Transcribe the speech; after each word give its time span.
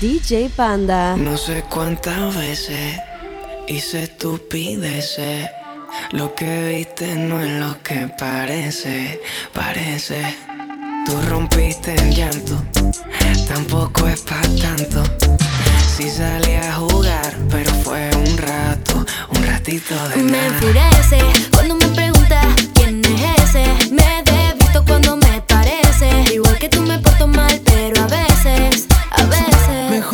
DJ 0.00 0.50
Panda. 0.50 1.16
No 1.16 1.36
sé 1.36 1.64
cuántas 1.70 2.36
veces 2.36 3.00
hice 3.68 4.02
estupideces. 4.02 5.48
Lo 6.10 6.34
que 6.34 6.68
viste 6.68 7.14
no 7.14 7.40
es 7.40 7.50
lo 7.52 7.80
que 7.82 8.08
parece, 8.18 9.20
parece. 9.52 10.36
Tú 11.06 11.12
rompiste 11.28 11.94
el 11.94 12.12
llanto, 12.12 12.60
tampoco 13.46 14.08
es 14.08 14.20
para 14.22 14.42
tanto. 14.60 15.04
Si 15.96 16.04
sí 16.04 16.10
salí 16.10 16.54
a 16.54 16.74
jugar, 16.74 17.36
pero 17.50 17.70
fue 17.84 18.10
un 18.16 18.36
rato, 18.36 19.06
un 19.30 19.46
ratito 19.46 19.94
de 20.08 20.16
me. 20.16 20.32
Me 20.32 20.46
enfurece 20.46 21.18
cuando 21.52 21.76
me 21.76 21.86
preguntas 21.88 22.46
quién 22.74 23.00
es 23.04 23.54
ese. 23.54 23.94
Me 23.94 24.22
devisto 24.24 24.84
cuando 24.84 25.16
me 25.16 25.40
parece. 25.42 26.34
Igual 26.34 26.58
que 26.58 26.68
tú 26.68 26.82
me 26.82 26.98
porto 26.98 27.28
mal 27.28 27.53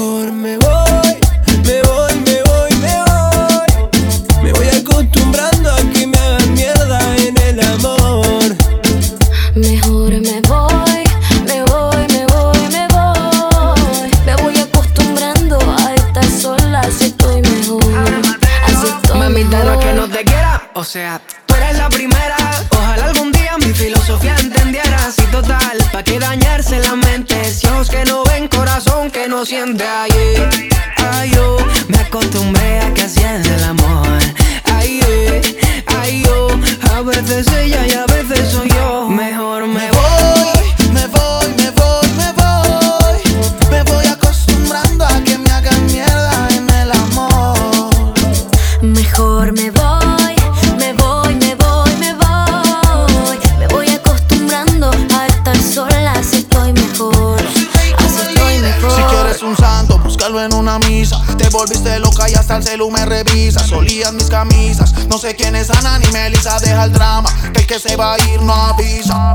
mejor 0.01 0.33
me 0.33 0.57
voy. 0.59 0.80
se 67.81 67.97
va 67.97 68.13
a 68.13 68.19
ir, 68.29 68.43
no 68.43 68.53
avisa 68.53 69.30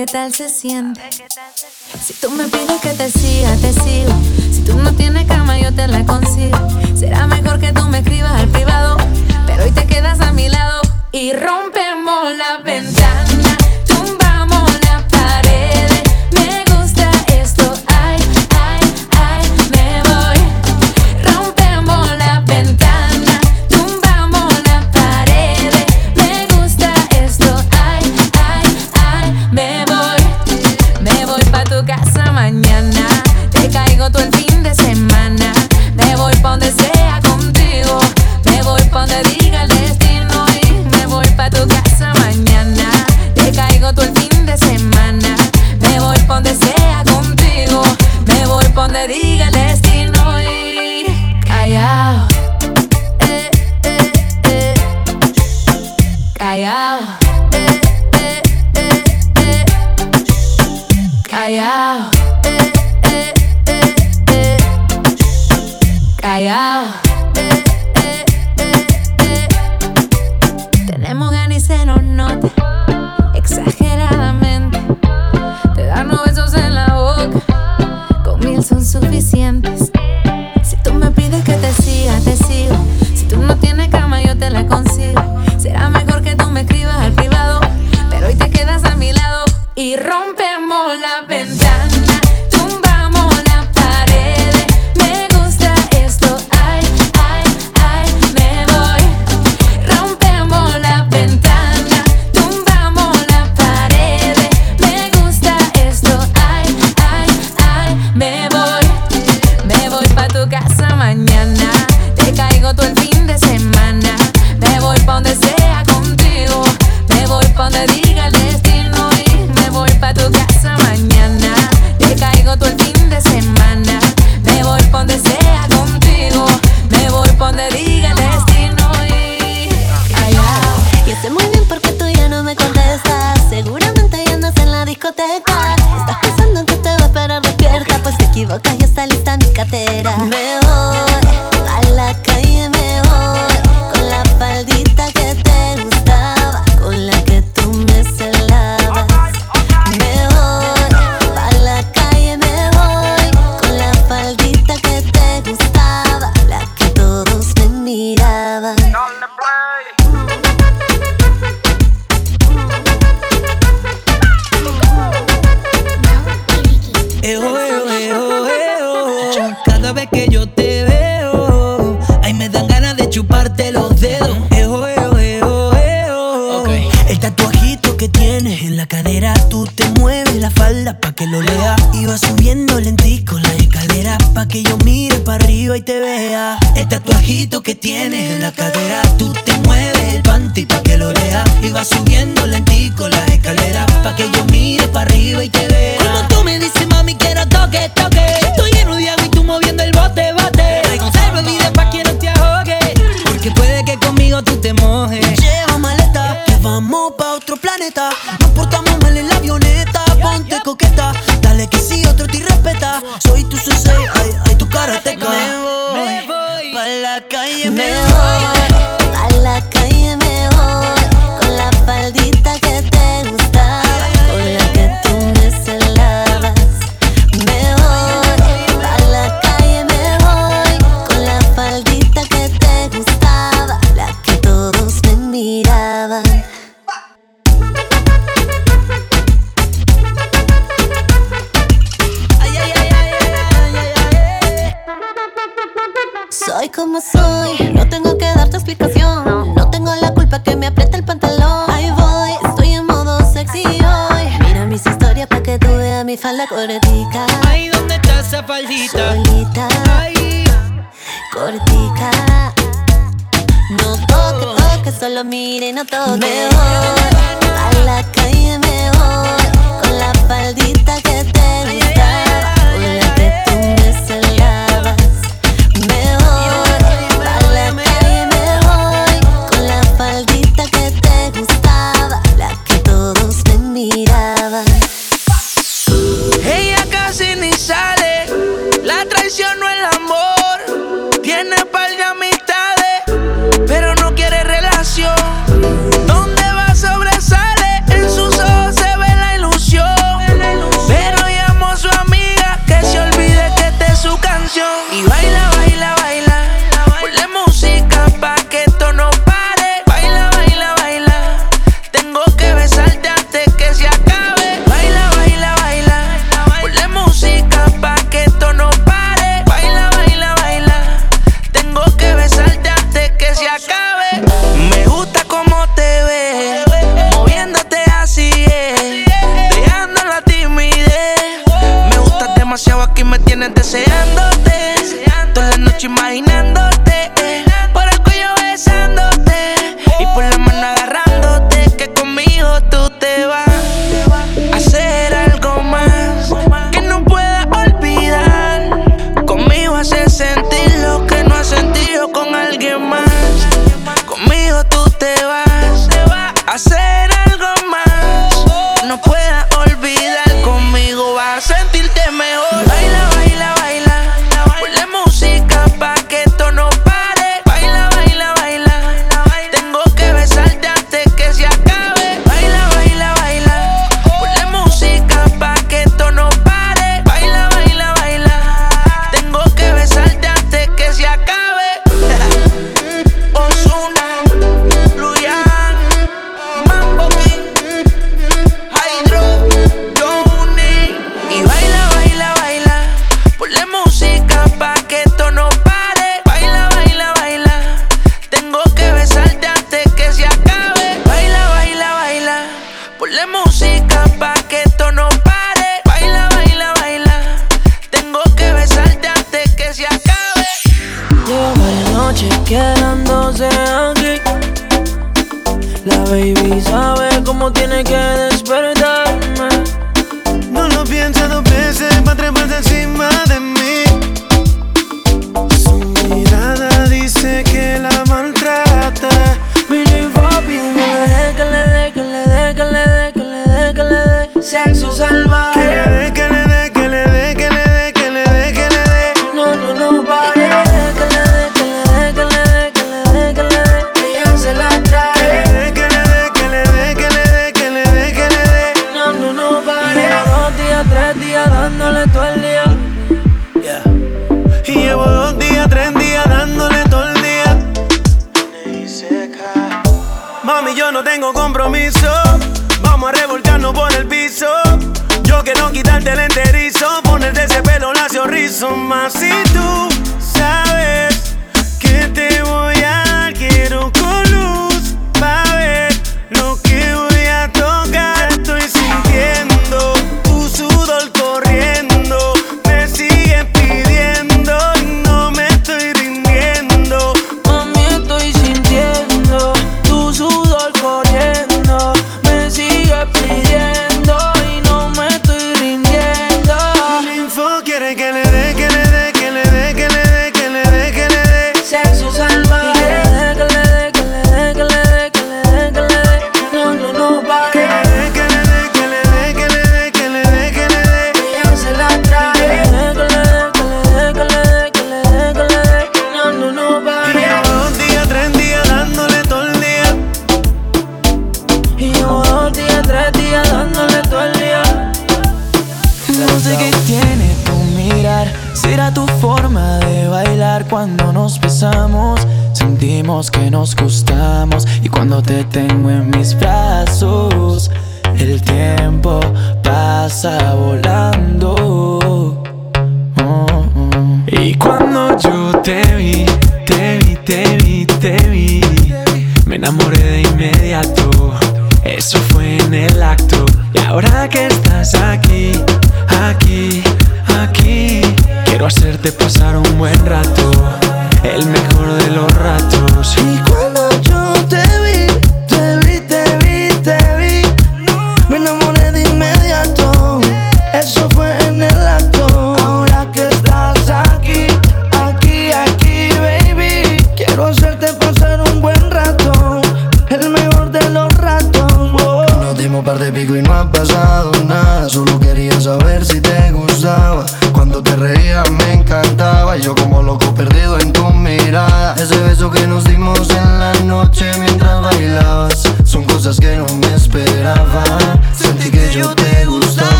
qué 0.00 0.06
tal 0.06 0.32
se 0.32 0.48
siente. 0.48 1.29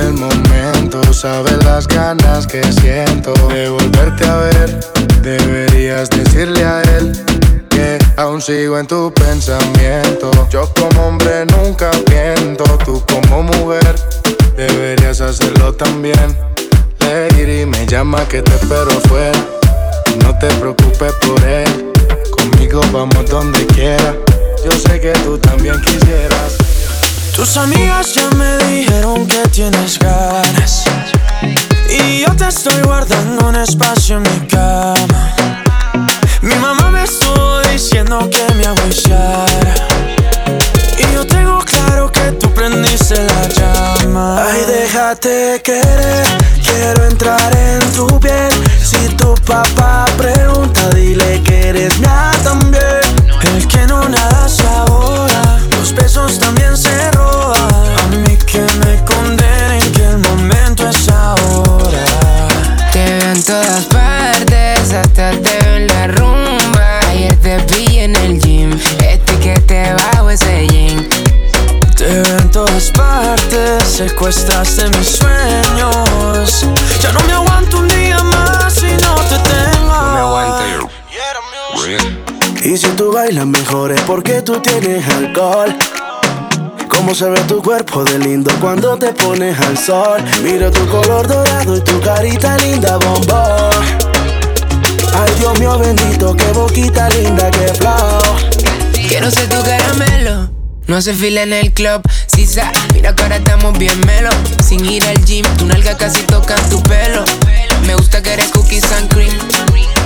el 0.00 0.12
momento, 0.14 1.00
sabes 1.12 1.64
las 1.64 1.86
ganas 1.88 2.46
que 2.46 2.62
siento 2.72 3.32
de 3.48 3.68
volverte 3.68 4.24
a 4.26 4.36
ver. 4.36 4.80
Deberías 5.22 6.08
decirle 6.10 6.64
a 6.64 6.82
él 6.82 7.12
que 7.70 7.98
aún 8.16 8.40
sigo 8.40 8.78
en 8.78 8.86
tu 8.86 9.12
pensamiento. 9.12 10.30
Yo 10.50 10.68
como 10.74 11.08
hombre 11.08 11.46
nunca 11.46 11.90
miento, 12.10 12.64
tú 12.84 13.02
como 13.10 13.42
mujer 13.42 13.94
deberías 14.56 15.20
hacerlo 15.20 15.72
también. 15.74 16.36
Lady 17.00 17.66
me 17.66 17.86
llama 17.86 18.26
que 18.28 18.42
te 18.42 18.54
espero 18.54 18.90
fuera. 19.08 19.38
No 20.22 20.36
te 20.38 20.48
preocupes 20.56 21.12
por 21.26 21.42
él, 21.44 21.92
conmigo 22.30 22.80
vamos 22.92 23.28
donde 23.28 23.66
quiera. 23.66 24.14
Yo 24.64 24.72
sé 24.72 25.00
que 25.00 25.12
tú 25.24 25.38
también 25.38 25.80
quisieras. 25.82 26.75
Tus 27.36 27.58
amigas 27.58 28.14
ya 28.14 28.30
me 28.30 28.56
dijeron 28.64 29.26
que 29.26 29.46
tienes 29.50 29.98
ganas. 29.98 30.84
Y 31.90 32.20
yo 32.22 32.34
te 32.34 32.48
estoy 32.48 32.80
guardando 32.80 33.48
un 33.48 33.56
espacio 33.56 34.16
en 34.16 34.22
mi 34.22 34.46
cama. 34.46 35.34
Mi 36.40 36.54
mamá 36.54 36.90
me 36.90 37.04
estuvo 37.04 37.60
diciendo 37.70 38.26
que 38.30 38.54
me 38.54 38.64
agüiciara. 38.64 39.74
Y 40.96 41.14
yo 41.14 41.26
tengo 41.26 41.58
claro 41.58 42.10
que 42.10 42.32
tú 42.40 42.50
prendiste 42.54 43.16
la 43.22 43.48
llama. 43.48 44.42
Ay, 44.42 44.64
déjate 44.66 45.60
querer, 45.62 46.26
quiero 46.64 47.04
entrar 47.04 47.54
en 47.54 47.80
tu 47.92 48.06
piel. 48.18 48.48
Si 48.82 49.08
tu 49.14 49.34
papá 49.44 50.06
pregunta, 50.16 50.88
dile 50.94 51.42
que 51.42 51.68
eres 51.68 51.98
mía 51.98 52.30
también. 52.42 53.02
El 53.42 53.68
que 53.68 53.86
no 53.86 54.08
nada 54.08 54.48
se 54.48 54.66
ahora, 54.66 55.60
los 55.72 55.94
besos 55.94 56.38
también 56.38 56.74
se 56.76 57.15
secuestraste 73.96 74.90
mis 74.90 75.08
sueños. 75.08 76.66
Ya 77.00 77.12
no 77.12 77.20
me 77.26 77.32
aguanto 77.32 77.78
un 77.78 77.88
día 77.88 78.22
más 78.22 78.74
si 78.74 78.88
no 78.88 79.14
te 79.24 79.38
tengo. 79.38 80.50
Y 82.62 82.76
si 82.76 82.88
tú 82.88 83.10
bailas 83.12 83.46
mejor 83.46 83.92
es 83.92 84.00
porque 84.02 84.42
tú 84.42 84.60
tienes 84.60 85.08
alcohol. 85.08 85.74
Cómo 86.88 87.14
se 87.14 87.30
ve 87.30 87.40
tu 87.48 87.62
cuerpo 87.62 88.04
de 88.04 88.18
lindo 88.18 88.50
cuando 88.60 88.98
te 88.98 89.14
pones 89.14 89.58
al 89.60 89.78
sol. 89.78 90.22
Miro 90.42 90.70
tu 90.70 90.86
color 90.88 91.26
dorado 91.26 91.76
y 91.76 91.80
tu 91.80 91.98
carita 92.02 92.58
linda, 92.58 92.98
bombón. 92.98 93.70
Ay, 95.14 95.32
Dios 95.38 95.58
mío 95.58 95.78
bendito, 95.78 96.36
qué 96.36 96.52
boquita 96.52 97.08
linda, 97.08 97.50
qué 97.50 97.72
flow. 97.72 98.20
Quiero 99.08 99.30
ser 99.30 99.48
tu 99.48 99.62
caramelo 99.62 100.55
no 100.86 100.96
hace 100.96 101.12
fila 101.14 101.42
en 101.42 101.52
el 101.52 101.72
club, 101.72 102.00
sisa, 102.26 102.70
mira 102.94 103.14
que 103.14 103.22
ahora 103.24 103.36
estamos 103.36 103.76
bien 103.76 103.98
melo. 104.06 104.30
Sin 104.64 104.84
ir 104.84 105.04
al 105.04 105.24
gym, 105.24 105.44
tu 105.56 105.66
nalga 105.66 105.96
casi 105.96 106.22
toca 106.22 106.54
tu 106.70 106.80
pelo. 106.84 107.24
Me 107.86 107.96
gusta 107.96 108.22
que 108.22 108.32
eres 108.32 108.50
cookies 108.52 108.84
and 108.92 109.12
cream. 109.12 109.36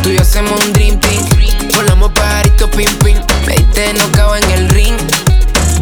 Tú 0.02 0.08
y 0.08 0.16
yo 0.16 0.22
hacemos 0.22 0.58
un 0.64 0.72
dream 0.72 0.98
team. 0.98 1.22
Volamos 1.74 2.12
pajarito 2.12 2.70
pim 2.70 2.90
pim. 3.04 3.18
Me 3.46 3.56
diste 3.56 3.94
cago 4.12 4.36
en 4.36 4.50
el 4.52 4.68
ring. 4.70 4.96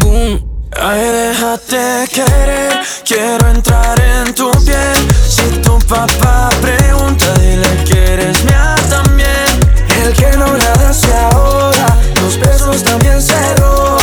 Boom. 0.00 0.44
Ay, 0.80 1.00
déjate 1.00 2.08
querer. 2.12 2.80
Quiero 3.04 3.50
entrar 3.50 4.00
en 4.00 4.34
tu 4.34 4.50
piel. 4.64 5.08
Si 5.28 5.42
tu 5.62 5.78
papá 5.86 6.50
pregunta, 6.60 7.32
dile 7.34 7.84
que 7.84 8.14
eres 8.14 8.44
mía 8.44 8.74
también. 8.90 9.46
El 10.02 10.12
que 10.12 10.36
no 10.36 10.56
la 10.56 10.72
hace 10.88 11.12
ahora, 11.12 11.96
los 12.16 12.38
besos 12.38 12.82
también 12.82 13.22
se 13.22 13.54
roban. 13.54 13.97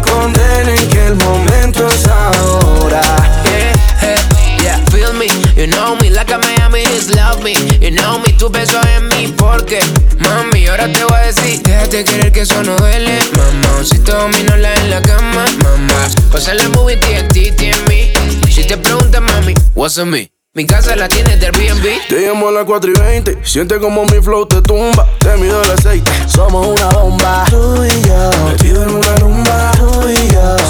Me 0.00 0.10
condenen 0.12 0.88
que 0.88 1.06
el 1.08 1.14
momento 1.16 1.86
es 1.86 2.06
ahora. 2.06 3.02
Yeah, 3.44 4.62
yeah, 4.62 4.84
feel 4.90 5.12
me, 5.12 5.26
you 5.56 5.66
know 5.66 5.94
me, 5.96 6.08
like 6.08 6.32
a 6.32 6.38
Miami 6.38 6.84
just 6.84 7.14
love 7.14 7.42
me. 7.42 7.52
You 7.80 7.90
know 7.90 8.18
me, 8.18 8.32
tu 8.32 8.48
beso 8.48 8.80
en 8.96 9.08
mí, 9.08 9.34
porque 9.36 9.80
mami, 10.18 10.66
ahora 10.68 10.90
te 10.90 11.04
voy 11.04 11.18
a 11.18 11.26
decir, 11.26 11.60
déjate 11.62 12.04
querer 12.04 12.32
que 12.32 12.40
eso 12.42 12.62
no 12.62 12.76
duele, 12.76 13.18
mamá. 13.36 13.84
Si 13.84 13.98
te 13.98 14.12
la 14.12 14.74
en 14.74 14.90
la 14.90 15.02
cama, 15.02 15.44
mamá. 15.62 16.08
Pasa 16.32 16.54
la 16.54 16.68
movie 16.70 16.96
TNT, 16.96 17.60
en 17.60 17.84
mí. 17.84 18.12
Si 18.50 18.64
te 18.64 18.78
preguntas, 18.78 19.20
mami, 19.20 19.54
what's 19.74 19.98
on 19.98 20.08
me? 20.08 20.30
Mi 20.52 20.66
casa 20.66 20.96
la 20.96 21.06
tiene 21.06 21.36
de 21.36 21.46
Airbnb. 21.46 22.08
Te 22.08 22.26
llamo 22.26 22.48
a 22.48 22.50
las 22.50 22.64
4 22.64 22.90
y 22.90 22.98
20. 22.98 23.38
Siente 23.44 23.78
como 23.78 24.04
mi 24.06 24.20
flow 24.20 24.46
te 24.46 24.60
tumba. 24.60 25.08
Te 25.20 25.36
mido 25.36 25.62
el 25.62 25.70
aceite. 25.70 26.10
Somos 26.26 26.66
una 26.66 26.88
bomba. 26.88 27.44
Tú 27.48 27.84
y 27.84 28.08
yo. 28.08 28.30
Metido 28.48 28.82
en 28.82 28.90
una 28.90 29.14
rumba. 29.14 29.79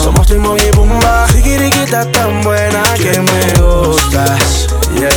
Somos 0.03 0.26
Timon 0.26 0.59
y 0.59 0.70
Pumba. 0.72 1.26
Sigiriquita 1.29 2.05
tan 2.12 2.42
buena 2.42 2.83
que 2.96 3.18
me 3.18 3.62
gustas. 3.62 4.66
Yeah. 4.94 5.11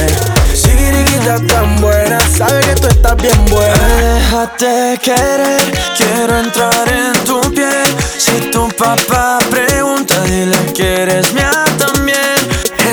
Sigiriquita 0.53 1.39
tan 1.47 1.75
buena. 1.81 2.17
Sabe 2.21 2.61
que 2.61 2.75
tú 2.75 2.87
estás 2.87 3.17
bien 3.17 3.45
buena. 3.45 3.73
Déjate 3.97 4.99
querer. 5.03 5.61
Quiero 5.97 6.39
entrar 6.39 6.87
en 6.87 7.13
tu 7.25 7.41
piel. 7.51 7.85
Si 8.17 8.49
tu 8.51 8.69
papá 8.69 9.39
pregunta, 9.51 10.21
dile 10.21 10.57
que 10.73 11.03
eres 11.03 11.33
mía 11.33 11.65
también. 11.77 12.37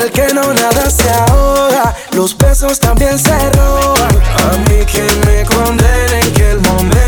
El 0.00 0.10
que 0.10 0.34
no 0.34 0.52
nada 0.52 0.90
se 0.90 1.10
ahoga, 1.10 1.94
los 2.12 2.36
besos 2.36 2.80
también 2.80 3.18
se 3.18 3.36
roban. 3.50 4.20
A 4.36 4.56
mí 4.68 4.84
que 4.84 5.06
me 5.26 5.44
condenen 5.44 6.32
que 6.32 6.50
el 6.52 6.60
momento 6.60 6.99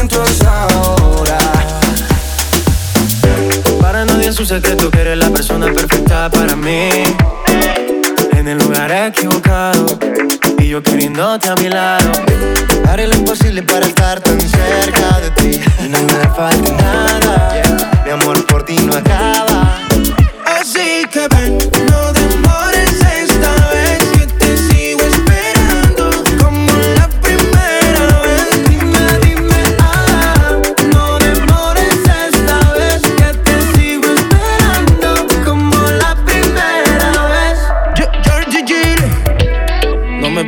un 4.42 4.48
secreto 4.48 4.90
que 4.90 5.02
eres 5.02 5.18
la 5.18 5.30
persona 5.30 5.66
perfecta 5.72 6.28
para 6.28 6.56
mí. 6.56 6.88
En 8.32 8.48
el 8.48 8.58
lugar 8.58 8.90
equivocado 8.90 9.96
y 10.58 10.66
yo 10.66 10.82
queriéndote 10.82 11.48
a 11.48 11.54
mi 11.54 11.68
lado. 11.68 12.10
Haré 12.88 13.06
lo 13.06 13.14
imposible 13.14 13.62
para 13.62 13.86
estar 13.86 14.18
tan 14.20 14.40
cerca 14.40 15.20
de 15.20 15.30
ti 15.30 15.60
y 15.84 15.88
no 15.88 16.02
me 16.02 16.28
falta 16.34 16.72
nada. 16.72 17.62
Mi 18.04 18.10
amor 18.10 18.44
por 18.46 18.64
ti 18.64 18.74
no 18.78 18.92
acaba. 18.94 19.78
Así 20.44 21.04
que 21.12 21.28
ven, 21.28 21.58
no 21.88 22.12
demores 22.12 22.71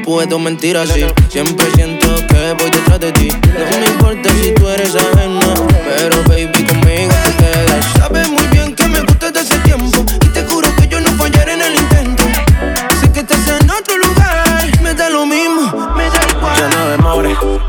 puedo 0.05 0.39
mentir 0.39 0.77
así. 0.77 1.05
Siempre 1.29 1.67
siento 1.75 2.07
que 2.29 2.53
voy 2.59 2.71
detrás 2.71 3.01
de 3.01 3.13
ti. 3.13 3.29
No 3.29 3.79
me 3.79 3.87
importa 3.87 4.31
si 4.41 4.53
tú 4.55 4.69
eres 4.69 4.95
ajena, 4.95 5.55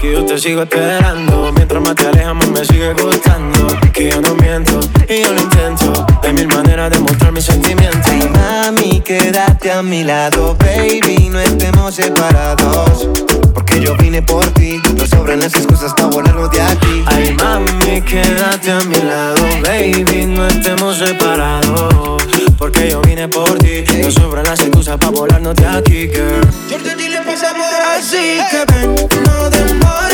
que 0.06 0.14
yo 0.14 0.26
te 0.26 0.38
sigo 0.38 0.62
esperando. 0.62 1.52
Mientras 1.54 1.82
más 1.82 1.96
te 1.96 2.08
alejas, 2.08 2.36
más 2.36 2.48
me 2.50 2.66
sigue 2.66 2.94
gustando. 2.94 3.68
Que 3.92 4.12
yo 4.12 4.22
no 4.22 4.36
miento 4.36 4.80
y 5.10 5.22
yo 5.22 5.34
lo 5.34 5.42
intento. 5.42 6.06
Hay 6.24 6.34
mil 6.34 6.48
maneras 6.48 6.92
de 6.92 7.00
mostrar 7.00 7.32
mis 7.32 7.46
sentimientos. 7.46 8.06
Ay, 8.06 8.30
mami, 8.30 9.02
quédate 9.02 9.72
a 9.72 9.82
mi 9.82 10.04
lado, 10.04 10.56
baby. 10.60 11.30
No 11.30 11.40
estemos 11.40 11.96
separados. 11.96 13.08
Porque 13.54 13.80
yo 13.82 13.96
vine 13.98 14.22
por 14.22 14.46
ti. 14.48 14.80
No 14.96 15.08
sobran 15.08 15.40
las 15.40 15.56
excusas 15.56 15.94
para 15.94 16.08
volarnos 16.08 16.52
de 16.52 16.62
aquí. 16.62 17.04
Ay, 17.08 17.36
mami, 17.42 18.02
quédate 18.02 18.72
a 18.72 18.82
mi 18.82 18.98
lado, 18.98 19.42
baby. 19.64 20.26
No 20.28 20.46
estemos 20.48 20.98
separados. 20.98 22.24
Porque 22.58 22.90
yo 22.90 23.02
vine 23.02 23.28
por 23.28 23.58
ti. 23.58 23.84
No 24.02 24.12
sobran 24.12 24.46
las 24.46 24.60
excusas 24.60 24.98
para 24.98 25.12
volarnos 25.12 25.56
de 25.56 25.66
aquí, 25.66 26.10
girl. 26.10 27.15
Dile 27.36 27.48
pasamos 27.48 27.68
Así 27.98 28.40
que 28.50 28.66
ven, 28.74 28.96
no 28.96 30.05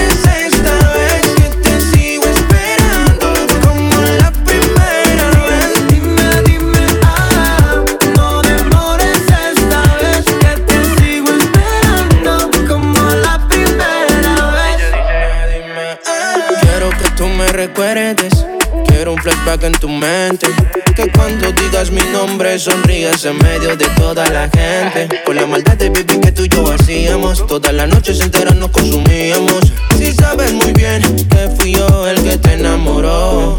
Flashback 19.51 19.63
en 19.63 19.73
tu 19.73 19.89
mente. 19.89 20.47
Que 20.95 21.11
cuando 21.11 21.51
digas 21.51 21.91
mi 21.91 22.01
nombre 22.13 22.57
sonrías 22.59 23.25
en 23.25 23.37
medio 23.37 23.75
de 23.75 23.85
toda 23.97 24.27
la 24.29 24.49
gente. 24.49 25.23
Con 25.25 25.35
la 25.35 25.45
maldad 25.45 25.75
de 25.77 25.89
baby 25.89 26.19
que 26.19 26.31
tú 26.31 26.45
y 26.45 26.49
yo 26.49 26.71
hacíamos. 26.71 27.45
Todas 27.47 27.73
las 27.73 27.89
noches 27.89 28.19
enteras 28.21 28.55
nos 28.55 28.69
consumíamos. 28.69 29.73
Si 29.97 30.13
sabes 30.13 30.53
muy 30.53 30.71
bien 30.73 31.01
que 31.27 31.49
fui 31.57 31.73
yo 31.73 32.07
el 32.07 32.21
que 32.23 32.37
te 32.37 32.53
enamoró. 32.53 33.57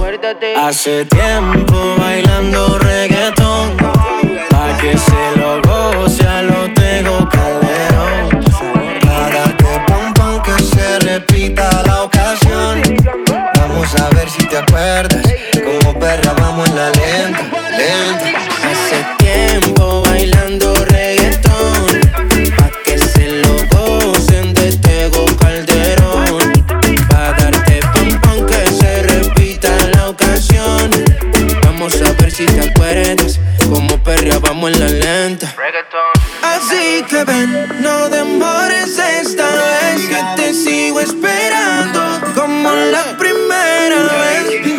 Hace 0.56 1.04
tiempo 1.06 1.96
bailando 1.98 2.78
reggaetón. 2.78 3.76
Pa' 4.50 4.78
que 4.80 4.96
se 4.96 5.40
lo 5.40 5.60
goce 5.62 6.26
a 6.26 6.42
lo 6.42 6.72
tengo 6.72 7.28
calderón. 7.28 8.44
Para 9.00 9.56
que 9.56 9.80
pum 9.86 10.14
pum 10.14 10.42
que 10.42 10.62
se 10.62 10.98
repita 11.00 11.82
la 11.86 12.04
ocasión. 12.04 12.82
Vamos 13.56 13.94
a 13.96 14.08
ver 14.10 14.30
si 14.30 14.46
te 14.46 14.58
acuerdas. 14.58 15.51
Como 15.92 16.06
perra 16.06 16.32
vamos 16.32 16.68
en 16.70 16.76
la 16.76 16.90
lenta, 16.90 17.42
lenta. 17.76 18.30
Hace 18.64 19.04
tiempo 19.18 20.00
bailando 20.00 20.74
reggaetón. 20.86 22.00
Pa' 22.56 22.70
que 22.82 22.96
se 22.96 23.28
lo 23.42 23.56
gocen 23.68 24.54
de 24.54 24.72
Tego 24.78 25.26
Calderón. 25.36 26.52
Pa' 27.08 27.32
darte 27.32 27.80
pam 27.92 28.20
pam 28.22 28.46
que 28.46 28.72
se 28.72 29.02
repita 29.02 29.70
la 29.94 30.08
ocasión. 30.08 30.90
Vamos 31.64 32.00
a 32.00 32.12
ver 32.12 32.30
si 32.30 32.46
te 32.46 32.70
acuerdas. 32.70 33.38
Como 33.68 34.02
perrea 34.02 34.38
vamos 34.38 34.72
en 34.72 34.80
la 34.80 34.88
lenta. 34.88 35.54
Así 36.42 37.04
que 37.08 37.22
ven, 37.24 37.68
no 37.82 38.08
demores 38.08 38.98
esta 38.98 39.46
vez 39.46 40.06
que 40.08 40.42
te 40.42 40.54
sigo 40.54 41.00
esperando 41.00 42.20
como 42.34 42.70
la 42.72 43.14
primera 43.18 44.04
vez. 44.04 44.71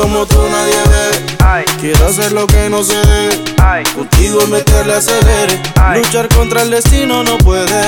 Como 0.00 0.26
tú 0.26 0.36
nadie 0.50 0.76
ve. 0.90 1.64
Quiero 1.80 2.06
hacer 2.06 2.32
lo 2.32 2.46
que 2.46 2.68
no 2.70 2.84
se 2.84 2.94
debe. 2.94 3.42
Contigo 3.94 4.46
meterle 4.46 4.94
acelere. 4.94 5.60
Luchar 5.94 6.28
contra 6.28 6.62
el 6.62 6.70
destino 6.70 7.24
no 7.24 7.38
puede. 7.38 7.82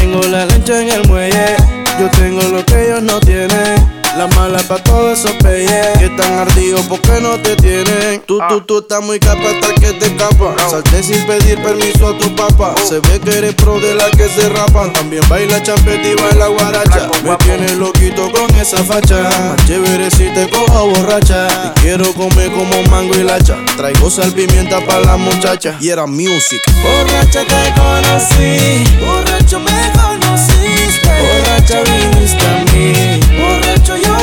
Tengo 0.00 0.22
la 0.22 0.46
lancha 0.46 0.80
en 0.80 0.88
el 0.90 1.08
muelle. 1.08 1.56
Yo 2.00 2.08
tengo 2.10 2.42
lo 2.42 2.64
que 2.64 2.86
ellos 2.86 3.02
no 3.02 3.20
tienen. 3.20 4.03
La 4.16 4.28
mala 4.28 4.58
pa' 4.68 4.78
todos 4.82 5.18
esos 5.18 5.32
peyes 5.42 5.86
que 5.98 6.06
están 6.06 6.38
ardidos 6.38 6.82
porque 6.88 7.20
no 7.20 7.36
te 7.40 7.56
tienen. 7.56 8.22
Tú, 8.26 8.38
tú, 8.48 8.60
tú 8.60 8.78
estás 8.78 9.02
muy 9.02 9.18
capa 9.18 9.42
hasta 9.50 9.74
que 9.74 9.92
te 9.92 10.06
escapas. 10.06 10.70
Salte 10.70 11.02
sin 11.02 11.26
pedir 11.26 11.60
permiso 11.62 12.08
a 12.08 12.18
tu 12.18 12.34
papá. 12.36 12.74
Se 12.86 13.00
ve 13.00 13.20
que 13.20 13.38
eres 13.38 13.54
pro 13.54 13.80
de 13.80 13.94
la 13.94 14.10
que 14.10 14.28
se 14.28 14.48
rapan. 14.48 14.92
También 14.92 15.22
baila 15.28 15.60
champeta 15.62 16.08
y 16.08 16.14
baila 16.14 16.46
guaracha. 16.46 17.10
Me 17.24 17.36
tienes 17.38 17.72
loquito 17.72 18.30
con 18.30 18.54
esa 18.56 18.84
facha. 18.84 19.22
Más 19.22 19.66
chévere 19.66 20.10
si 20.10 20.30
te 20.32 20.48
cojo 20.48 20.90
borracha. 20.90 21.48
Y 21.64 21.80
quiero 21.80 22.12
comer 22.14 22.52
como 22.52 22.82
mango 22.84 23.14
y 23.14 23.24
lacha. 23.24 23.56
Traigo 23.76 24.10
sal 24.10 24.32
pimienta 24.32 24.80
para 24.86 25.00
la 25.00 25.16
muchacha. 25.16 25.76
Y 25.80 25.88
era 25.88 26.06
music. 26.06 26.62
Borracha 26.82 27.40
te 27.44 27.72
conocí, 27.80 28.84
borracho 29.00 29.58
me 29.60 29.92
conociste, 29.92 31.10
borracha 31.20 31.80
viniste 31.82 32.46
a 32.46 32.64
mí, 32.72 33.13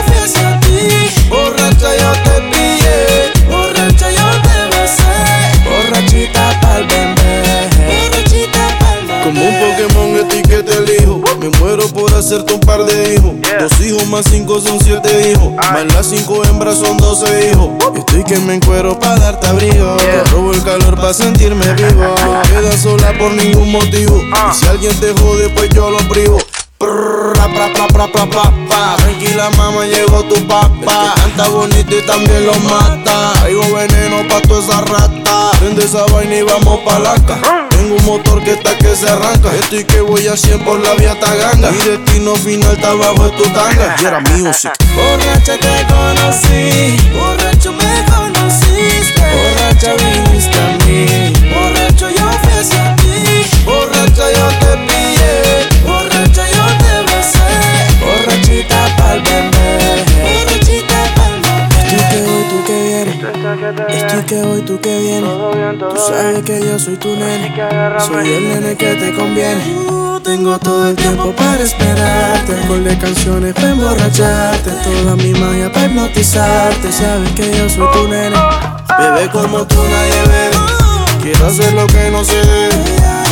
fui 0.06 0.18
hacia 0.18 0.60
ti, 0.60 1.30
borracha 1.30 1.90
yo 2.02 2.12
te 2.24 2.36
pillé, 2.50 3.00
borracha 3.50 4.10
yo 4.12 4.28
te 4.46 4.58
besé, 4.76 5.14
borrachita 5.66 6.60
pa'l 6.62 6.86
bebé, 6.88 7.70
borrachita 7.88 8.64
pa'l 8.80 9.08
bebé. 9.08 9.24
Como 9.24 9.42
un 9.42 9.56
Pokémon 9.60 10.18
etiqueta 10.18 10.82
hacerte 12.22 12.54
un 12.54 12.60
par 12.60 12.86
de 12.86 13.16
hijos. 13.16 13.34
Dos 13.60 13.82
hijos 13.82 14.08
más 14.08 14.26
cinco 14.30 14.62
son 14.62 14.80
siete 14.80 15.32
hijos. 15.32 15.54
Más 15.56 15.94
las 15.94 16.06
cinco 16.06 16.44
hembras 16.46 16.78
son 16.78 16.98
doce 16.98 17.52
hijos. 17.52 17.70
Estoy 17.96 18.24
que 18.24 18.38
me 18.40 18.56
encuero 18.56 18.98
para 19.00 19.18
darte 19.18 19.48
abrigo. 19.48 19.98
robo 20.32 20.54
el 20.54 20.64
calor 20.64 20.96
para 20.96 21.14
sentirme 21.14 21.66
vivo. 21.74 22.16
No 22.24 22.42
quedas 22.44 22.82
sola 22.82 23.12
por 23.18 23.32
ningún 23.32 23.72
motivo. 23.72 24.22
Y 24.22 24.56
si 24.56 24.68
alguien 24.68 24.98
te 25.00 25.14
jode, 25.14 25.50
pues 25.50 25.70
yo 25.70 25.90
lo 25.90 25.98
privo. 26.10 26.38
Tranquila 28.98 29.50
mamá, 29.52 29.86
llegó 29.86 30.24
tu 30.24 30.36
papá. 30.48 31.14
Canta 31.16 31.48
bonito 31.50 31.96
y 31.96 32.02
también 32.06 32.48
lo 32.48 32.56
mata. 32.56 33.34
Traigo 33.40 33.62
veneno 33.74 34.28
pa' 34.28 34.42
toda 34.42 34.62
esa 34.62 34.82
rata. 34.82 35.52
Prende 35.60 35.86
esa 35.86 36.06
vaina 36.08 36.36
y 36.36 36.42
vamos 36.42 36.80
pa' 36.80 37.00
la 37.00 37.14
Tengo 37.70 37.96
un 37.96 38.06
motor 38.06 38.44
que 38.44 38.54
está 38.54 38.76
que 38.78 38.96
se 38.96 39.08
arranca. 39.08 39.54
Estoy 39.54 39.84
que 39.84 40.02
voy 40.02 40.28
a 40.28 40.36
100 40.36 40.64
por 40.64 40.80
la 40.80 40.94
vía 40.96 41.20
Taganga. 41.20 41.72
Mi 41.72 41.78
destino 41.78 42.36
final 42.36 42.74
está 42.74 42.90
abajo 42.90 43.26
de 43.26 43.32
tu 43.32 43.44
tanga. 43.50 43.96
Y 44.02 44.06
era 44.06 44.20
music 44.22 44.74
Borracha 44.96 45.58
te 45.58 45.86
conocí. 45.88 46.98
Borracho 47.14 47.51
Estoy 63.52 64.24
que 64.24 64.42
voy, 64.42 64.62
tú 64.62 64.80
que 64.80 64.98
vienes. 64.98 65.30
Tú 65.78 65.98
sabes 66.08 66.42
que 66.44 66.62
yo 66.62 66.80
soy 66.80 66.96
tu 66.96 67.10
nene. 67.10 67.54
Soy 68.00 68.34
el 68.34 68.48
nene 68.48 68.78
que 68.78 68.96
te 68.96 69.14
conviene. 69.14 69.62
Tengo 70.24 70.58
todo 70.58 70.90
el 70.90 70.96
tiempo 70.96 71.34
para 71.34 71.62
esperarte. 71.62 72.54
De 72.54 72.98
canciones 72.98 73.54
para 73.54 73.72
emborracharte. 73.72 74.72
Toda 74.72 75.18
mi 75.18 75.34
magia 75.34 75.70
para 75.70 75.88
hipnotizarte. 75.88 76.94
Sabes 76.94 77.32
que 77.32 77.58
yo 77.58 77.70
soy 77.70 77.88
tu 77.92 78.08
nene. 78.08 78.38
Bebé 78.98 79.30
como 79.30 79.68
tú 79.68 79.76
nadie 79.84 80.22
bebe. 80.28 81.22
Quiero 81.22 81.48
hacer 81.48 81.74
lo 81.74 81.88
que 81.88 82.10
no 82.10 82.24
se 82.24 82.38
debe. 82.38 82.76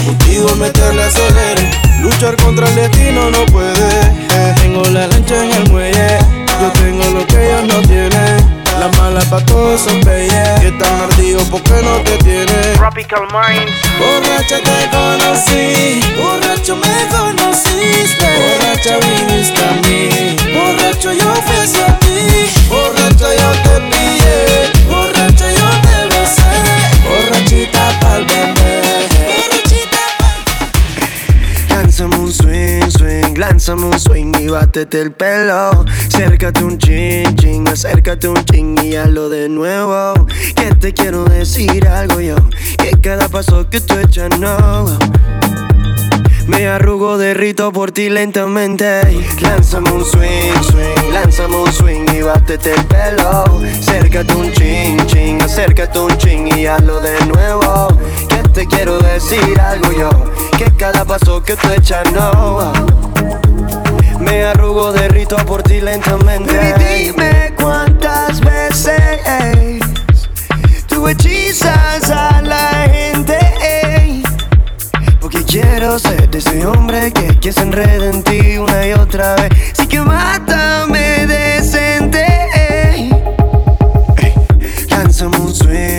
Contigo 0.06 0.54
meterle 0.58 1.04
acelere. 1.04 1.72
Luchar 2.02 2.36
contra 2.44 2.68
el 2.68 2.76
destino 2.76 3.32
no 3.32 3.46
puede. 3.46 4.26
Tengo 4.62 4.84
la 4.84 5.08
lancha 5.08 5.46
en 5.46 5.52
el 5.54 5.72
muelle. 5.72 6.18
Yo 6.62 6.72
tengo 6.74 7.06
lo 7.18 7.26
que 7.26 7.48
ellos 7.48 7.74
no 7.74 7.82
tienen 7.88 8.39
las 8.80 8.98
malas 8.98 9.26
pa' 9.26 9.44
todos 9.46 9.82
son 9.82 10.00
bellas. 10.02 10.64
Y 10.64 10.68
están 10.68 11.02
ardidos 11.02 11.44
porque 11.50 11.74
no 11.84 11.98
te 12.04 12.18
tienen. 12.20 12.74
Tropical 12.76 13.28
Mind. 13.34 13.70
Borracha 14.00 14.58
te 14.68 14.80
conocí. 14.96 16.02
Borracho 16.18 16.76
me 16.78 16.98
conociste. 17.16 18.28
Borracha 18.40 18.98
viniste 19.06 19.62
a 19.64 19.72
mí. 19.84 20.36
Borracho 20.56 21.12
yo 21.14 21.34
fui 21.46 21.58
hacia 21.58 22.00
ti. 22.00 22.20
Borracha 22.70 23.28
yo 23.42 23.52
te 23.66 23.76
pillé. 23.90 24.88
Borracha 24.90 25.52
yo 25.52 25.70
te 25.86 25.98
besé. 26.12 26.52
Borrachita 27.06 28.00
pa'l 28.00 28.26
bebé. 28.26 28.59
Lánzame 33.36 33.86
un 33.86 34.00
swing 34.00 34.34
y 34.40 34.48
bátete 34.48 35.02
el 35.02 35.12
pelo. 35.12 35.86
Acércate 36.08 36.64
un 36.64 36.78
ching, 36.78 37.36
ching, 37.36 37.68
acércate 37.68 38.28
un 38.28 38.44
ching 38.46 38.78
y 38.84 38.96
hazlo 38.96 39.30
de 39.30 39.50
nuevo. 39.50 40.28
Que 40.56 40.76
te 40.76 40.94
quiero 40.94 41.26
decir 41.26 41.88
algo 41.88 42.20
yo, 42.22 42.36
que 42.78 42.92
cada 43.02 43.28
paso 43.28 43.70
que 43.70 43.82
tú 43.82 43.98
echas 44.00 44.38
no. 44.40 44.86
Me 46.48 46.68
arrugo, 46.68 47.18
derrito 47.18 47.72
por 47.72 47.92
ti 47.92 48.10
lentamente. 48.10 49.02
Lánzame 49.40 49.92
un 49.92 50.04
swing, 50.04 50.64
swing, 50.64 51.14
lánzame 51.14 51.56
un 51.56 51.72
swing 51.72 52.06
y 52.18 52.22
bátete 52.22 52.74
el 52.74 52.86
pelo. 52.86 53.62
Acércate 53.80 54.34
un 54.34 54.52
ching, 54.54 54.98
ching, 55.06 55.42
acércate 55.42 56.00
un 56.00 56.18
ching 56.18 56.48
y 56.58 56.66
hazlo 56.66 57.00
de 57.02 57.24
nuevo. 57.28 57.88
Te 58.60 58.68
quiero 58.68 59.00
decir 59.00 59.58
algo 59.58 59.90
yo, 59.94 60.10
que 60.58 60.66
cada 60.76 61.06
paso 61.06 61.42
que 61.42 61.56
tú 61.56 61.70
echas 61.70 62.12
no. 62.12 62.74
Me 64.20 64.44
arrugo, 64.44 64.92
derrito 64.92 65.38
por 65.46 65.64
ti 65.64 65.80
lentamente. 65.80 66.58
Baby, 66.58 67.06
dime 67.06 67.54
cuántas 67.58 68.42
veces 68.42 69.80
tú 70.88 71.08
hechizas 71.08 72.12
a 72.12 72.42
la 72.42 72.90
gente. 72.92 73.40
Porque 75.22 75.42
quiero 75.46 75.98
ser 75.98 76.30
de 76.30 76.40
ese 76.40 76.66
hombre 76.68 77.14
que, 77.14 77.40
que 77.40 77.54
se 77.54 77.62
enreda 77.62 78.10
en 78.10 78.24
ti 78.24 78.58
una 78.58 78.86
y 78.86 78.92
otra 78.92 79.36
vez. 79.36 79.52
Así 79.72 79.88
que 79.88 80.02
mátame 80.02 81.26
decente. 81.28 82.26
Lánzame 84.90 85.38
un 85.38 85.56
swing, 85.56 85.99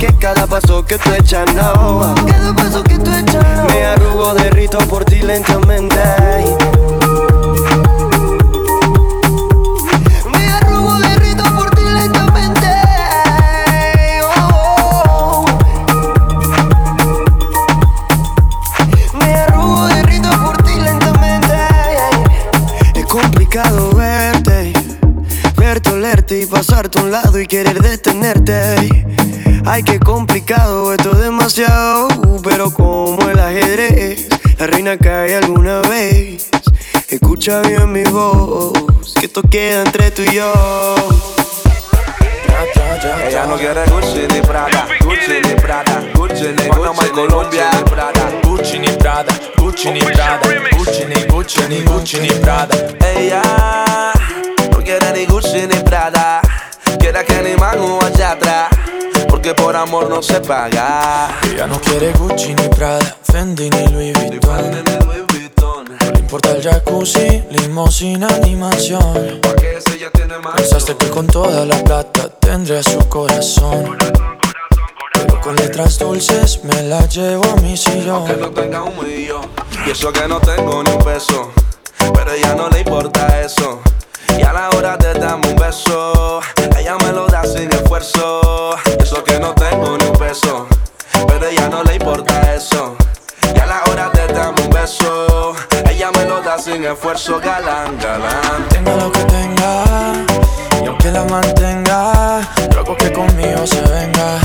que 0.00 0.14
cada 0.14 0.46
paso 0.46 0.82
que 0.82 0.96
tú 0.96 1.12
echas 1.12 1.52
no. 1.54 2.14
Cada 2.26 2.54
paso 2.54 2.82
que 2.82 2.98
tú 2.98 3.12
echas. 3.12 3.44
Me 3.68 3.84
arrugo, 3.84 4.32
derrito 4.32 4.78
por 4.88 5.04
ti 5.04 5.16
lentamente. 5.16 5.94
Me 10.32 10.52
arrugo, 10.52 10.98
derrito 11.00 11.44
por 11.54 11.70
ti 11.74 11.82
lentamente. 11.82 12.68
Oh. 14.38 15.44
Me 19.18 19.34
arrugo, 19.34 19.86
derrito 19.88 20.30
por 20.42 20.62
ti 20.62 20.80
lentamente. 20.80 21.56
Es 22.94 23.04
complicado 23.04 23.94
verte, 23.94 24.72
verte, 25.58 25.90
olerte 25.90 26.40
y 26.40 26.46
pasarte 26.46 26.98
a 26.98 27.02
un 27.02 27.10
lado 27.10 27.38
y 27.38 27.46
querer 27.46 27.82
detenerte. 27.82 29.04
Ay, 29.66 29.82
qué 29.82 30.00
complicado, 30.00 30.92
esto 30.92 31.12
es 31.12 31.18
demasiado, 31.18 32.08
pero 32.42 32.70
como 32.72 33.28
el 33.28 33.38
ajedrez, 33.38 34.28
la 34.58 34.66
reina 34.66 34.96
cae 34.96 35.36
alguna 35.36 35.80
vez. 35.82 36.48
Escucha 37.08 37.60
bien 37.62 37.92
mi 37.92 38.02
voz, 38.04 38.72
que 39.18 39.26
esto 39.26 39.42
queda 39.42 39.82
entre 39.82 40.10
tú 40.10 40.22
y 40.22 40.34
yo. 40.34 40.52
Ella 43.26 43.46
no 43.46 43.56
quiere 43.56 43.84
Gucci 43.86 44.26
ni 44.34 44.40
Prada, 44.42 44.86
Gucci 45.00 45.40
ni 45.42 45.54
Prada, 45.54 46.02
Gucci 46.14 46.48
ni 46.48 46.68
Gucci 46.68 47.02
ni 47.02 47.08
Colombia, 47.10 47.70
Prada, 47.86 48.30
Gucci 48.42 48.78
ni 48.78 48.88
Prada, 48.88 49.32
Gucci 49.56 49.90
ni 49.90 50.00
Prada, 50.00 50.40
Gucci 50.76 51.04
ni 51.06 51.24
Gucci 51.26 51.60
ni 51.68 51.82
Gucci 51.82 52.20
ni 52.20 52.28
Prada. 52.40 52.76
Ella 53.16 53.42
no 54.70 54.78
quiere 54.82 55.12
ni 55.12 55.26
Gucci 55.26 55.66
ni 55.66 55.76
Prada, 55.82 56.40
quiere 56.98 57.24
que 57.24 57.42
ni 57.42 57.56
mano 57.56 57.98
allá 58.00 58.32
atrás. 58.32 58.69
Porque 59.42 59.54
por 59.54 59.74
amor 59.74 60.10
no 60.10 60.22
se 60.22 60.38
paga. 60.38 61.30
Ella 61.50 61.66
no 61.66 61.80
quiere 61.80 62.12
Gucci 62.12 62.54
ni 62.54 62.68
Prada, 62.68 63.16
Fendi 63.22 63.70
ni 63.70 63.86
Louis 63.86 64.12
Vuitton. 64.12 64.84
No 65.96 66.12
le 66.12 66.18
importa 66.18 66.50
el 66.50 66.62
jacuzzi, 66.62 67.44
limosina 67.48 68.28
ni 68.44 68.54
mansión. 68.54 69.40
Pensaste 70.56 70.94
que 70.94 71.08
con 71.08 71.26
toda 71.26 71.64
la 71.64 71.82
plata 71.82 72.28
tendría 72.28 72.82
su 72.82 72.98
corazón. 73.08 73.96
Pero 75.14 75.40
con 75.40 75.56
letras 75.56 75.98
dulces 75.98 76.62
me 76.62 76.82
la 76.82 77.06
llevo 77.06 77.44
a 77.50 77.56
mi 77.62 77.78
sillón. 77.78 78.26
Que 78.26 78.36
no 78.36 78.50
tenga 78.50 78.82
un 78.82 78.92
millón. 78.98 79.48
Y 79.86 79.90
eso 79.90 80.12
que 80.12 80.28
no 80.28 80.38
tengo 80.40 80.82
ni 80.82 80.90
un 80.90 80.98
peso. 80.98 81.50
Pero 82.12 82.30
a 82.30 82.34
ella 82.34 82.54
no 82.54 82.68
le 82.68 82.80
importa 82.80 83.40
eso. 83.40 83.80
Y 84.38 84.42
a 84.42 84.52
la 84.52 84.70
hora 84.70 84.96
de 84.96 85.14
darme 85.14 85.48
un 85.48 85.56
beso, 85.56 86.40
ella 86.78 86.96
me 86.98 87.12
lo 87.12 87.26
da 87.26 87.44
sin 87.44 87.70
esfuerzo. 87.70 88.76
Y 88.98 89.02
eso 89.02 89.22
que 89.24 89.38
no 89.38 89.54
tengo 89.54 89.96
ni 89.98 90.04
un 90.06 90.16
peso. 90.16 90.66
Pero 91.26 91.46
ella 91.46 91.68
no 91.68 91.82
le 91.82 91.94
importa 91.94 92.54
eso. 92.54 92.96
Y 93.54 93.58
a 93.58 93.66
la 93.66 93.82
hora 93.90 94.10
de 94.10 94.32
darme 94.32 94.62
un 94.62 94.70
beso, 94.70 95.54
ella 95.88 96.10
me 96.12 96.24
lo 96.24 96.40
da 96.40 96.58
sin 96.58 96.84
esfuerzo. 96.84 97.40
Galán, 97.40 97.98
galán. 97.98 98.68
Tenga 98.68 98.96
lo 98.96 99.10
que 99.12 99.24
tenga, 99.24 99.84
y 100.82 100.86
aunque 100.86 101.10
la 101.10 101.24
mantenga, 101.24 102.40
yo 102.72 102.80
hago 102.80 102.96
que 102.96 103.12
conmigo 103.12 103.66
se 103.66 103.80
venga. 103.82 104.38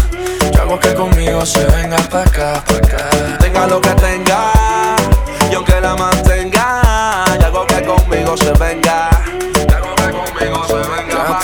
Yo 0.52 0.62
hago 0.62 0.80
que 0.80 0.94
conmigo 0.94 1.46
se 1.46 1.66
venga 1.66 1.98
pa' 2.10 2.24
acá, 2.24 2.64
pa' 2.66 2.78
acá. 2.78 3.10
Tenga 3.40 3.68
lo 3.68 3.80
que 3.80 3.90
tenga, 3.90 4.52
y 5.52 5.56
aunque 5.56 5.80
la 5.80 5.96
mantenga, 5.96 6.82
y 7.40 7.44
hago 7.44 7.66
que 7.68 7.84
conmigo 7.84 8.36
se 8.38 8.52
venga. 8.54 9.05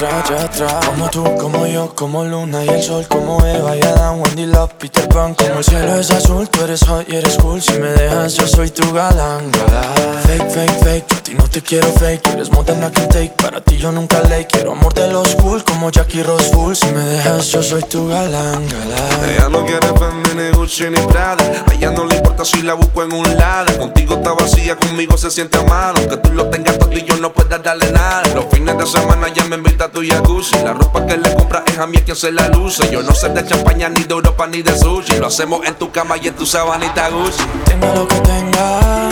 Como 0.01 1.09
tú, 1.11 1.23
como 1.37 1.67
yo, 1.67 1.93
como 1.93 2.23
Luna 2.23 2.65
y 2.65 2.69
el 2.69 2.81
sol, 2.81 3.05
como 3.07 3.45
Eva 3.45 3.75
y 3.75 3.81
Adam, 3.81 4.19
Wendy 4.19 4.47
Love, 4.47 4.73
Peter 4.79 5.07
Pan. 5.07 5.35
Como 5.35 5.59
el 5.59 5.63
cielo 5.63 5.95
es 5.95 6.09
azul, 6.09 6.49
tú 6.49 6.63
eres 6.63 6.83
hot 6.87 7.07
y 7.07 7.17
eres 7.17 7.37
cool. 7.37 7.61
Si 7.61 7.73
me 7.73 7.89
dejas, 7.89 8.33
yo 8.33 8.47
soy 8.47 8.71
tu 8.71 8.91
galán, 8.93 9.51
galán. 9.51 9.93
Fake, 10.25 10.49
fake, 10.49 10.83
fake, 10.83 11.13
a 11.13 11.21
ti 11.21 11.35
no 11.35 11.47
te 11.47 11.61
quiero 11.61 11.87
fake. 11.89 12.29
Eres 12.29 12.51
more 12.51 12.65
than 12.65 12.83
I 12.83 12.89
can 12.89 13.09
take, 13.09 13.33
para 13.37 13.61
ti 13.61 13.77
yo 13.77 13.91
nunca 13.91 14.21
ley. 14.23 14.45
Quiero 14.45 14.71
amor 14.71 14.91
de 14.95 15.07
los 15.07 15.35
cool, 15.35 15.63
como 15.63 15.91
Jackie 15.91 16.23
Rose 16.23 16.49
Full. 16.51 16.73
Si 16.73 16.87
me 16.87 17.03
dejas, 17.03 17.51
yo 17.51 17.61
soy 17.61 17.83
tu 17.83 18.07
galán, 18.07 18.67
galán. 18.67 19.29
Ella 19.29 19.49
no 19.49 19.63
quiere 19.67 19.85
Fendi, 19.85 20.31
ni 20.35 20.49
Gucci, 20.57 20.89
ni 20.89 20.99
Prada. 21.01 21.63
A 21.67 21.73
ella 21.75 21.91
no 21.91 22.05
le 22.05 22.15
importa 22.15 22.43
si 22.43 22.63
la 22.63 22.73
busco 22.73 23.03
en 23.03 23.13
un 23.13 23.37
lado. 23.37 23.77
Contigo 23.77 24.15
está 24.15 24.33
vacía, 24.33 24.75
conmigo 24.75 25.15
se 25.15 25.29
siente 25.29 25.59
amado. 25.59 25.99
Aunque 25.99 26.17
tú 26.17 26.33
lo 26.33 26.47
tengas 26.47 26.79
todo 26.79 26.91
y 26.91 27.03
yo 27.03 27.17
no 27.17 27.31
pueda 27.31 27.59
darle 27.59 27.91
nada. 27.91 28.23
Los 28.33 28.45
fines 28.45 28.75
de 28.75 28.87
semana 28.87 29.27
ya 29.31 29.43
me 29.45 29.57
invita 29.57 29.90
a 29.91 29.93
tu 29.93 30.01
jacuzzi. 30.03 30.55
La 30.63 30.73
ropa 30.73 31.05
que 31.05 31.17
le 31.17 31.33
compra 31.35 31.63
es 31.65 31.77
a 31.77 31.87
mí 31.87 31.97
quien 31.99 32.15
se 32.15 32.31
la 32.31 32.47
luce. 32.47 32.89
Yo 32.91 33.03
no 33.03 33.13
sé 33.13 33.29
de 33.29 33.45
champaña, 33.45 33.89
ni 33.89 34.03
de 34.03 34.13
Europa, 34.13 34.47
ni 34.47 34.61
de 34.61 34.77
sushi. 34.77 35.17
Lo 35.17 35.27
hacemos 35.27 35.65
en 35.65 35.75
tu 35.75 35.91
cama 35.91 36.15
y 36.17 36.27
en 36.27 36.35
tu 36.35 36.45
sabanita 36.45 37.09
Gucci. 37.09 37.43
Tenga 37.65 37.93
lo 37.93 38.07
que 38.07 38.15
tenga, 38.21 39.11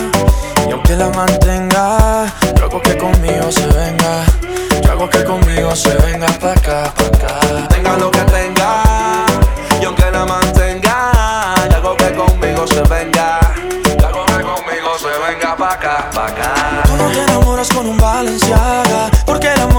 y 0.68 0.72
aunque 0.72 0.96
la 0.96 1.08
mantenga, 1.10 2.26
yo 2.56 2.64
hago 2.64 2.80
que 2.80 2.96
conmigo 2.96 3.50
se 3.50 3.66
venga. 3.66 4.24
Yo 4.82 4.92
hago 4.92 5.08
que 5.08 5.24
conmigo 5.24 5.76
se 5.76 5.94
venga 5.94 6.26
pa' 6.38 6.52
acá, 6.52 6.92
pa' 6.94 7.06
acá. 7.06 7.68
Tenga 7.68 7.96
lo 7.96 8.10
que 8.10 8.20
tenga, 8.20 8.82
y 9.80 9.84
aunque 9.84 10.10
la 10.10 10.24
mantenga, 10.24 11.12
yo 11.70 11.76
hago 11.76 11.96
que 11.96 12.12
conmigo 12.14 12.66
se 12.66 12.82
venga. 12.82 13.40
Yo 13.98 14.06
hago 14.06 14.24
que 14.26 14.42
conmigo 14.42 14.98
se 14.98 15.32
venga 15.32 15.56
pa' 15.56 15.72
acá, 15.72 16.10
pa' 16.14 16.26
acá. 16.26 16.82
Tú 16.86 16.96
no 16.96 17.10
te 17.10 17.22
enamoras 17.22 17.68
con 17.68 17.86
un 17.86 17.98
Valenciaga 17.98 19.10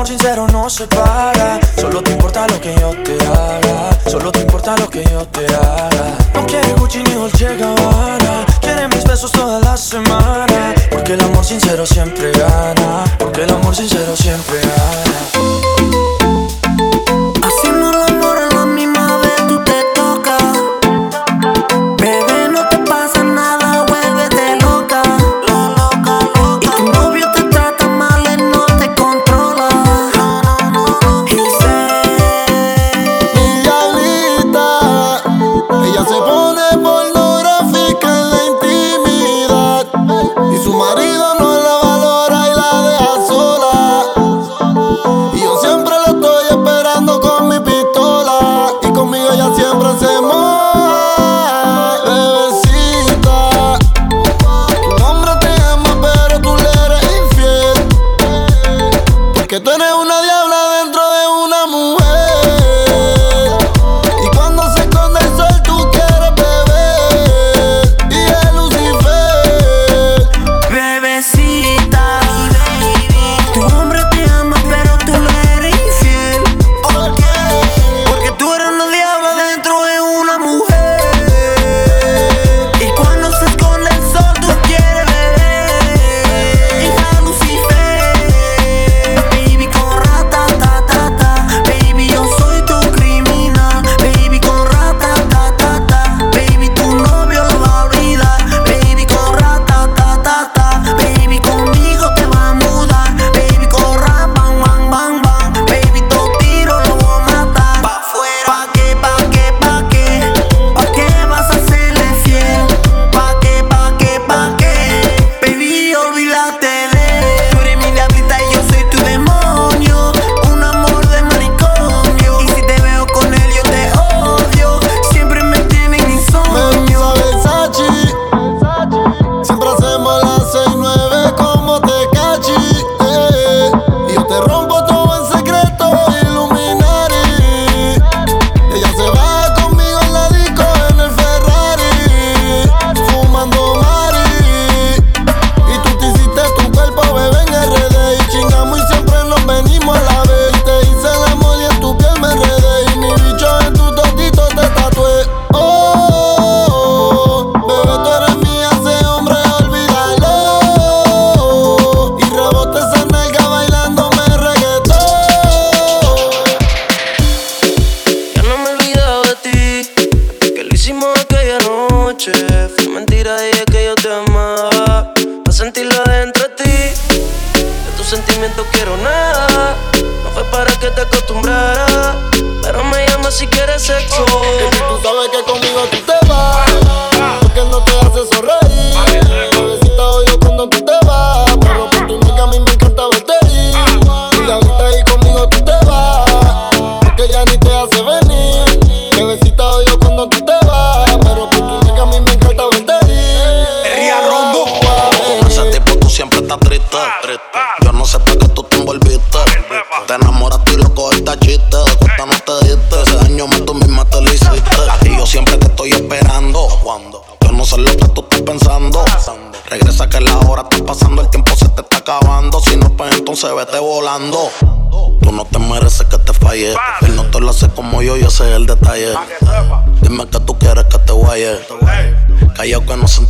amor 0.02 0.08
sincero 0.08 0.48
no 0.48 0.68
se 0.68 0.88
paga 0.88 1.60
Solo 1.76 2.02
te 2.02 2.12
importa 2.12 2.48
lo 2.48 2.60
que 2.60 2.74
yo 2.74 2.90
te 3.04 3.16
haga. 3.24 3.90
Solo 4.10 4.32
te 4.32 4.40
importa 4.40 4.76
lo 4.78 4.90
que 4.90 5.04
yo 5.04 5.26
te 5.28 5.46
haga. 5.46 6.18
No 6.34 6.46
quiere 6.48 6.74
Gucci 6.74 7.04
ni 7.04 7.12
Dolce 7.12 7.56
Gabbana. 7.56 8.46
Quiere 8.62 8.88
mis 8.88 9.04
besos 9.04 9.32
toda 9.32 9.60
la 9.60 9.78
semana. 9.78 10.74
Porque 10.90 11.14
el 11.14 11.22
amor 11.22 11.46
sincero 11.46 11.86
siempre 11.86 12.32
gana. 12.32 13.04
Porque 13.20 13.44
el 13.44 13.52
amor 13.52 13.76
sincero 13.76 14.16
siempre 14.16 14.60
gana 14.62 16.21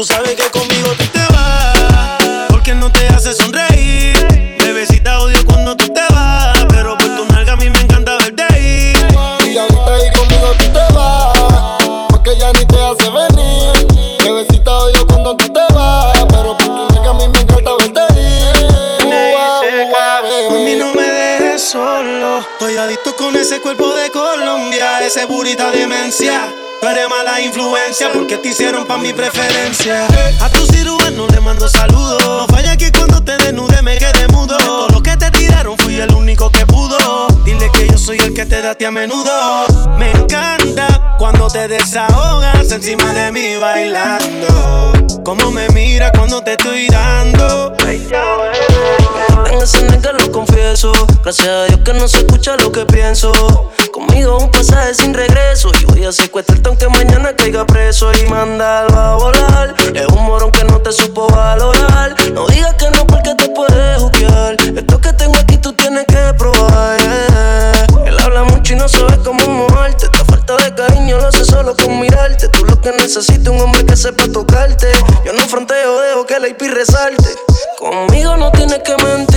tú 0.00 0.06
sabes 0.06 0.34
que 0.34 0.50
conmigo 0.50 0.79
porque 28.30 28.42
te 28.42 28.48
hicieron 28.50 28.86
pa' 28.86 28.96
mi 28.96 29.12
preferencia. 29.12 30.06
A 30.40 30.48
tu 30.50 30.64
cirujano 30.66 31.26
le 31.26 31.40
mando 31.40 31.68
saludos. 31.68 32.22
No 32.24 32.46
falla 32.46 32.76
que 32.76 32.92
cuando 32.92 33.20
te 33.24 33.36
desnude 33.38 33.82
me 33.82 33.98
quede 33.98 34.28
mudo. 34.28 34.56
Todo 34.56 34.88
lo 34.88 35.02
que 35.02 35.16
te 35.16 35.30
tiraron 35.32 35.76
fui 35.76 35.96
el 35.96 36.14
único 36.14 36.48
que 36.50 36.64
pudo. 36.64 37.26
Dile 37.44 37.68
que 37.72 37.88
yo 37.88 37.98
soy 37.98 38.18
el 38.18 38.32
que 38.32 38.46
te 38.46 38.62
da 38.62 38.76
a 38.86 38.90
menudo. 38.92 39.66
Me 39.98 40.12
encanta 40.12 41.16
cuando 41.18 41.48
te 41.48 41.66
desahogas 41.66 42.70
encima 42.70 43.12
de 43.12 43.32
mí 43.32 43.56
bailando. 43.60 44.92
Como 45.24 45.50
me 45.50 45.68
mira 45.70 46.12
cuando 46.12 46.40
te 46.40 46.52
estoy 46.52 46.86
dando. 46.86 47.74
En 49.50 49.58
ese 49.60 49.82
nigga 49.90 50.12
lo 50.12 50.30
confieso. 50.30 50.92
Gracias 51.24 51.48
a 51.48 51.64
Dios 51.64 51.80
que 51.84 51.94
no 51.94 52.06
se 52.06 52.18
escucha 52.18 52.56
lo 52.58 52.70
que 52.70 52.86
pienso. 52.86 53.69
Conmigo 54.30 54.44
un 54.44 54.50
pasaje 54.52 54.94
sin 54.94 55.12
regreso. 55.12 55.72
Y 55.80 55.84
voy 55.86 56.04
a 56.04 56.12
secuestrarte 56.12 56.68
aunque 56.68 56.88
mañana 56.88 57.34
caiga 57.34 57.66
preso. 57.66 58.12
Y 58.12 58.28
mandarlo 58.28 58.98
a 58.98 59.16
volar. 59.16 59.74
Es 59.94 60.06
un 60.06 60.24
morón 60.24 60.52
que 60.52 60.62
no 60.64 60.80
te 60.80 60.92
supo 60.92 61.28
valorar. 61.28 62.14
No 62.32 62.46
digas 62.46 62.74
que 62.74 62.90
no 62.90 63.06
porque 63.06 63.34
te 63.34 63.48
puedes 63.48 63.98
juzgar. 63.98 64.56
Esto 64.76 65.00
que 65.00 65.12
tengo 65.14 65.36
aquí 65.36 65.56
tú 65.58 65.72
tienes 65.72 66.04
que 66.06 66.34
probar. 66.38 66.98
yeah. 67.00 67.86
Él 68.06 68.18
habla 68.20 68.44
mucho 68.44 68.74
y 68.74 68.76
no 68.76 68.88
sabe 68.88 69.18
cómo 69.24 69.44
moverte. 69.46 70.06
Esta 70.06 70.24
falta 70.24 70.56
de 70.58 70.74
cariño 70.74 71.18
lo 71.18 71.26
hace 71.26 71.44
solo 71.44 71.74
con 71.74 71.98
mirarte. 71.98 72.48
Tú 72.48 72.64
lo 72.64 72.80
que 72.80 72.92
necesitas 72.92 73.48
un 73.48 73.60
hombre 73.60 73.84
que 73.84 73.96
sepa 73.96 74.24
tocarte. 74.32 74.92
Yo 75.24 75.32
no 75.32 75.42
fronteo, 75.42 76.00
dejo 76.02 76.26
que 76.26 76.38
la 76.38 76.48
IP 76.48 76.62
resalte. 76.72 77.30
Conmigo 77.78 78.36
no 78.36 78.52
tienes 78.52 78.78
que 78.84 78.96
mentir. 79.02 79.29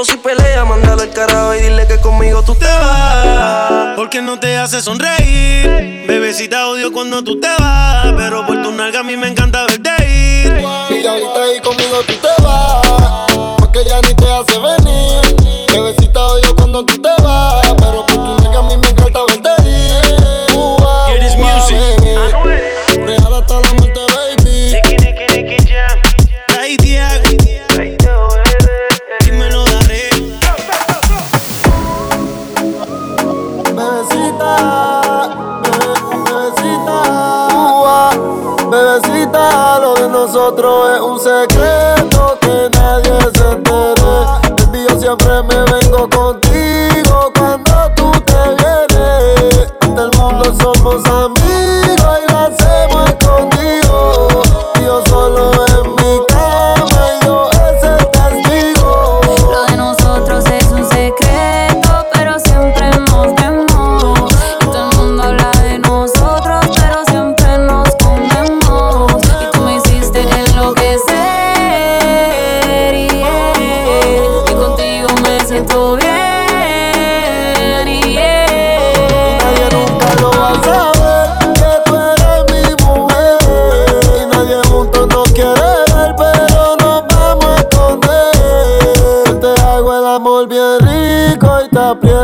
Tipo 0.00 0.04
si 0.04 0.16
pelea. 0.16 0.64
Mándalo 0.64 1.02
al 1.02 1.10
carajo 1.10 1.54
y 1.54 1.60
dile 1.60 1.86
que 1.86 2.00
conmigo 2.00 2.42
tú 2.42 2.54
te 2.54 2.66
vas. 2.66 3.96
Porque 3.96 4.22
no 4.22 4.38
te 4.38 4.56
hace 4.56 4.80
sonreír. 4.80 6.06
Bebecita 6.06 6.68
odio 6.68 6.92
cuando 6.92 7.22
tú 7.22 7.38
te 7.40 7.48
vas. 7.58 8.12
Pero 8.16 8.46
por 8.46 8.62
tu 8.62 8.72
nalga 8.72 9.00
a 9.00 9.02
mí 9.02 9.16
me 9.16 9.28
encanta 9.28 9.66
verte 9.66 9.90
ir. 10.06 10.60
Y 10.90 11.06
ahorita 11.06 11.42
ahí 11.42 11.60
conmigo 11.60 11.98
tú 12.06 12.12
te 12.14 12.42
vas, 12.42 13.56
porque 13.58 13.84
ya 13.84 14.00
ni 14.00 14.14
te 14.14 14.30
hace 14.30 14.58
venir. 14.58 15.66
Bebecita 15.72 16.20
odio 16.20 16.54
cuando 16.56 16.84
tú 16.84 17.00
te 17.00 17.08
vas, 17.08 17.19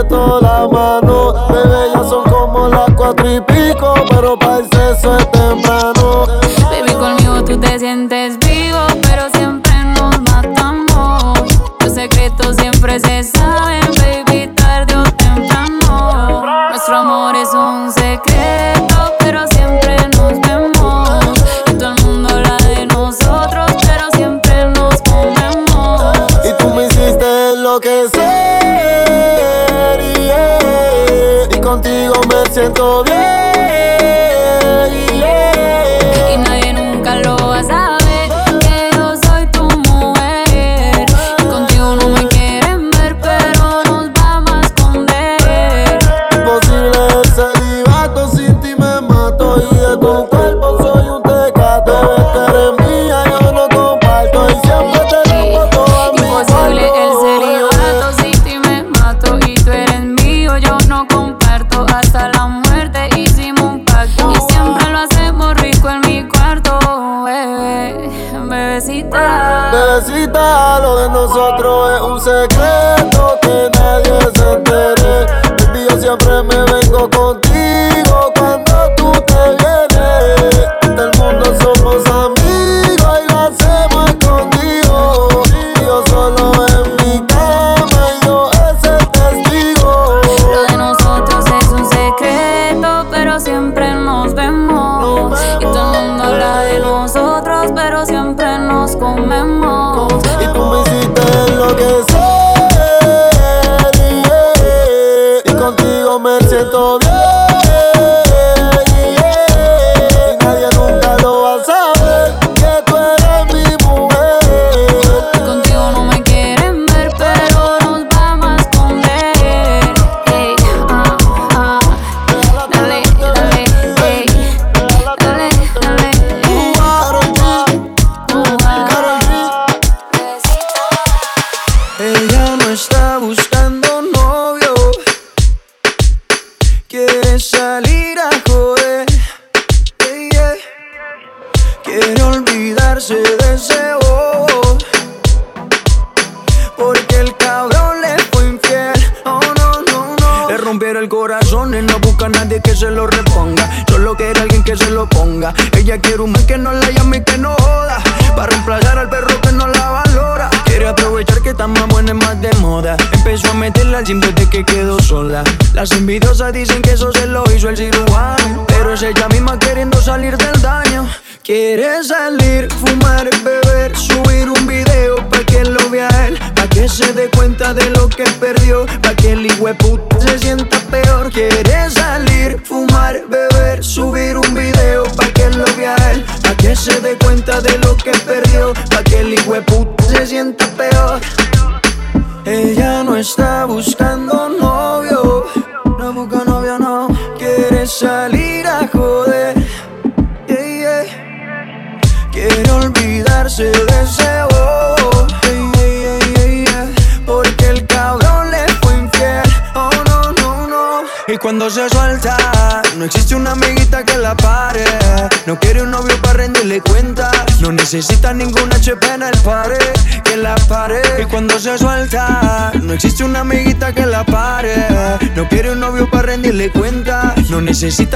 todo 0.09 0.36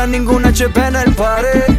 Ninguna 0.06 0.48
HP 0.48 0.78
en 0.78 0.96
el 0.96 1.14
pared 1.14 1.69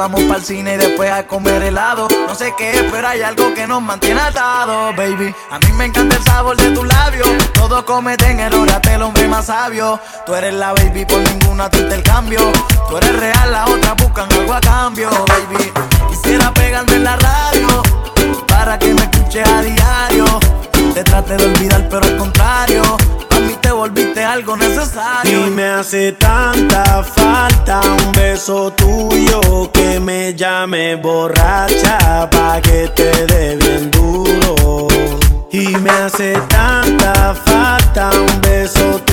vamos 0.00 0.22
para 0.22 0.36
el 0.36 0.44
cine 0.44 0.74
y 0.74 0.76
después 0.78 1.10
a 1.10 1.26
comer 1.26 1.62
helado. 1.62 2.08
No 2.26 2.34
sé 2.34 2.54
qué 2.56 2.88
pero 2.90 3.06
hay 3.06 3.20
algo 3.20 3.52
que 3.52 3.66
nos 3.66 3.82
mantiene 3.82 4.18
atados, 4.18 4.96
baby. 4.96 5.34
A 5.50 5.58
mí 5.58 5.72
me 5.74 5.84
encanta 5.84 6.16
el 6.16 6.22
sabor 6.22 6.56
de 6.56 6.70
tus 6.70 6.86
labios. 6.86 7.28
Todos 7.52 7.82
cometen 7.84 8.40
errores, 8.40 8.74
hasta 8.74 8.94
el 8.94 9.02
hombre 9.02 9.28
más 9.28 9.46
sabio. 9.46 10.00
Tú 10.24 10.34
eres 10.34 10.54
la 10.54 10.72
baby, 10.72 11.04
por 11.04 11.18
ninguna 11.18 11.68
tú 11.68 11.80
el 11.80 12.02
cambio. 12.02 12.40
Tú 12.88 12.96
eres 12.96 13.14
real, 13.20 13.52
las 13.52 13.68
otras 13.68 13.96
buscan 13.96 14.32
algo 14.32 14.54
a 14.54 14.60
cambio, 14.60 15.10
baby. 15.10 15.70
Quisiera 16.08 16.50
pegarme 16.54 16.94
en 16.94 17.04
la 17.04 17.16
radio 17.16 17.82
para 18.48 18.78
que 18.78 18.94
me 18.94 19.02
escuches 19.02 19.46
a 19.46 19.60
diario. 19.60 20.24
Te 20.94 21.04
trate 21.04 21.36
de 21.36 21.44
olvidar, 21.44 21.86
pero 21.90 22.06
al 22.06 22.16
contrario 22.16 22.82
y 25.24 25.50
me 25.50 25.64
hace 25.64 26.12
tanta 26.12 27.02
falta 27.02 27.80
un 27.80 28.12
beso 28.12 28.72
tuyo 28.72 29.70
que 29.72 29.98
me 30.00 30.34
llame 30.34 30.96
borracha 30.96 32.28
pa' 32.30 32.60
que 32.60 32.88
te 32.94 33.26
dé 33.26 33.56
bien 33.56 33.90
duro. 33.90 34.88
Y 35.50 35.68
me 35.78 35.90
hace 35.90 36.32
tanta 36.48 37.34
falta 37.34 38.10
un 38.10 38.40
beso 38.40 39.00
tuyo. 39.04 39.09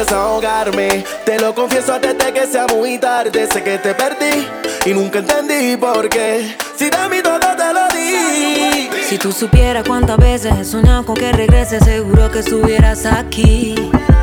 quieres 0.00 0.12
ahogarme. 0.12 1.04
Te 1.24 1.38
lo 1.38 1.54
confieso 1.54 1.94
antes 1.94 2.16
de 2.16 2.32
que 2.32 2.46
sea 2.46 2.66
muy 2.66 2.98
tarde. 2.98 3.46
Sé 3.52 3.62
que 3.62 3.78
te 3.78 3.94
perdí 3.94 4.46
y 4.86 4.94
nunca 4.94 5.18
entendí 5.18 5.76
por 5.76 6.08
qué. 6.08 6.56
Si 6.76 6.88
de 6.88 7.08
mí 7.10 7.22
todo 7.22 7.38
te 7.38 7.72
lo 7.72 7.88
di. 7.88 8.88
Si 9.08 9.18
tú 9.18 9.32
supieras 9.32 9.84
cuántas 9.86 10.16
veces 10.18 10.52
he 10.58 10.64
soñado 10.64 11.04
con 11.04 11.16
que 11.16 11.32
regreses, 11.32 11.84
seguro 11.84 12.30
que 12.30 12.40
estuvieras 12.40 13.04
aquí. 13.06 13.74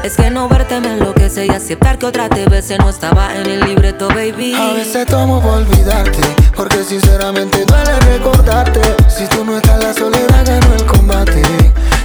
Es 0.03 0.15
que 0.15 0.29
no 0.29 0.47
verte 0.47 0.79
me 0.79 0.93
enloquece 0.93 1.45
y 1.45 1.49
aceptar 1.49 1.97
que 1.97 2.05
otra 2.05 2.29
te 2.29 2.45
no 2.77 2.89
estaba 2.89 3.35
en 3.35 3.47
el 3.47 3.59
libreto, 3.61 4.07
baby. 4.07 4.53
A 4.55 4.73
veces 4.73 5.05
tomo 5.05 5.41
por 5.41 5.55
olvidarte, 5.55 6.21
porque 6.55 6.83
sinceramente 6.83 7.65
duele 7.65 7.99
recordarte. 7.99 8.81
Si 9.09 9.27
tú 9.27 9.43
no 9.43 9.57
estás, 9.57 9.83
la 9.83 9.93
soledad 9.93 10.45
ganó 10.45 10.73
el 10.75 10.85
combate. 10.85 11.41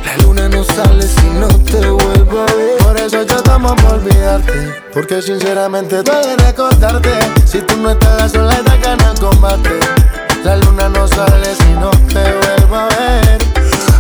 La 0.05 0.16
luna 0.22 0.48
no 0.48 0.64
sale 0.64 1.03
si 1.03 1.26
no 1.30 1.48
te 1.48 1.88
vuelvo 1.88 2.40
a 2.40 2.53
ver. 2.55 2.78
Por 2.78 2.96
eso 3.00 3.22
yo 3.22 3.42
tomo 3.42 3.74
por 3.76 3.94
olvidarte, 3.94 4.82
porque 4.92 5.22
sinceramente 5.22 6.03
duele 6.03 6.36
recordarte. 6.36 7.11
Si 7.46 7.61
tú 7.62 7.76
no 7.76 7.90
estás, 7.90 8.18
la 8.18 8.28
soledad 8.28 8.78
ganó 8.82 9.12
el 9.12 9.18
combate. 9.18 9.70
La 10.44 10.57
luna 10.57 10.88
no 10.88 11.07
sale 11.07 11.55
si 11.55 11.70
no 11.80 11.90
te 12.09 12.22
vuelvo 12.22 12.76
a 12.76 12.88
ver. 12.88 13.38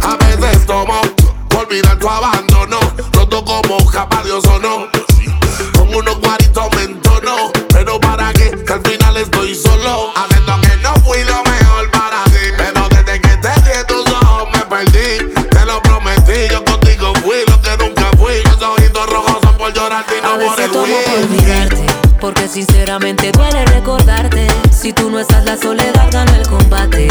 A 0.02 0.16
veces 0.16 0.66
tomo 0.66 1.00
por 1.48 1.66
olvidar 1.66 1.98
tu 1.98 2.08
abandono. 2.08 2.78
Roto 3.12 3.44
como 3.44 3.84
capa 3.90 4.22
Dios 4.24 4.44
o 4.46 4.58
no. 4.58 4.88
Con 5.78 5.94
unos 5.94 6.18
guaritos 6.20 6.64
me 6.76 6.82
entono. 6.82 7.52
Pero 7.68 8.00
para 8.00 8.32
qué, 8.32 8.50
que 8.66 8.72
al 8.72 8.80
final 8.82 9.16
estoy 9.16 9.54
solo. 9.54 10.10
Haciendo 10.16 10.60
que 10.62 10.76
no 10.78 10.94
fui 11.04 11.22
lo 11.24 11.36
mejor 11.44 11.51
A 20.32 20.36
veces 20.38 20.72
tomo 20.72 20.86
por 21.04 21.24
olvidarte, 21.24 21.86
porque 22.18 22.48
sinceramente 22.48 23.30
duele 23.32 23.66
recordarte. 23.66 24.46
Si 24.70 24.90
tú 24.94 25.10
no 25.10 25.20
estás, 25.20 25.44
la 25.44 25.58
soledad 25.58 26.08
gana 26.10 26.34
el 26.38 26.48
combate. 26.48 27.06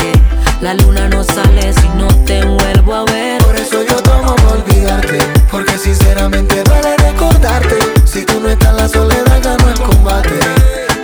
La 0.59 0.73
luna 0.73 1.07
no 1.07 1.23
sale 1.23 1.71
si 1.71 1.87
no 1.89 2.07
te 2.25 2.43
vuelvo 2.43 2.95
a 2.95 3.05
ver. 3.05 3.39
Por 3.43 3.55
eso 3.55 3.83
yo 3.87 3.95
tomo 3.97 4.35
por 4.37 4.53
olvidarte, 4.53 5.19
porque 5.51 5.77
sinceramente 5.77 6.63
duele 6.63 6.97
recordarte. 6.97 7.75
Si 8.05 8.25
tú 8.25 8.39
no 8.39 8.49
estás, 8.49 8.73
la 8.73 8.89
soledad 8.89 9.39
ganó 9.43 9.69
el 9.69 9.79
combate. 9.79 10.39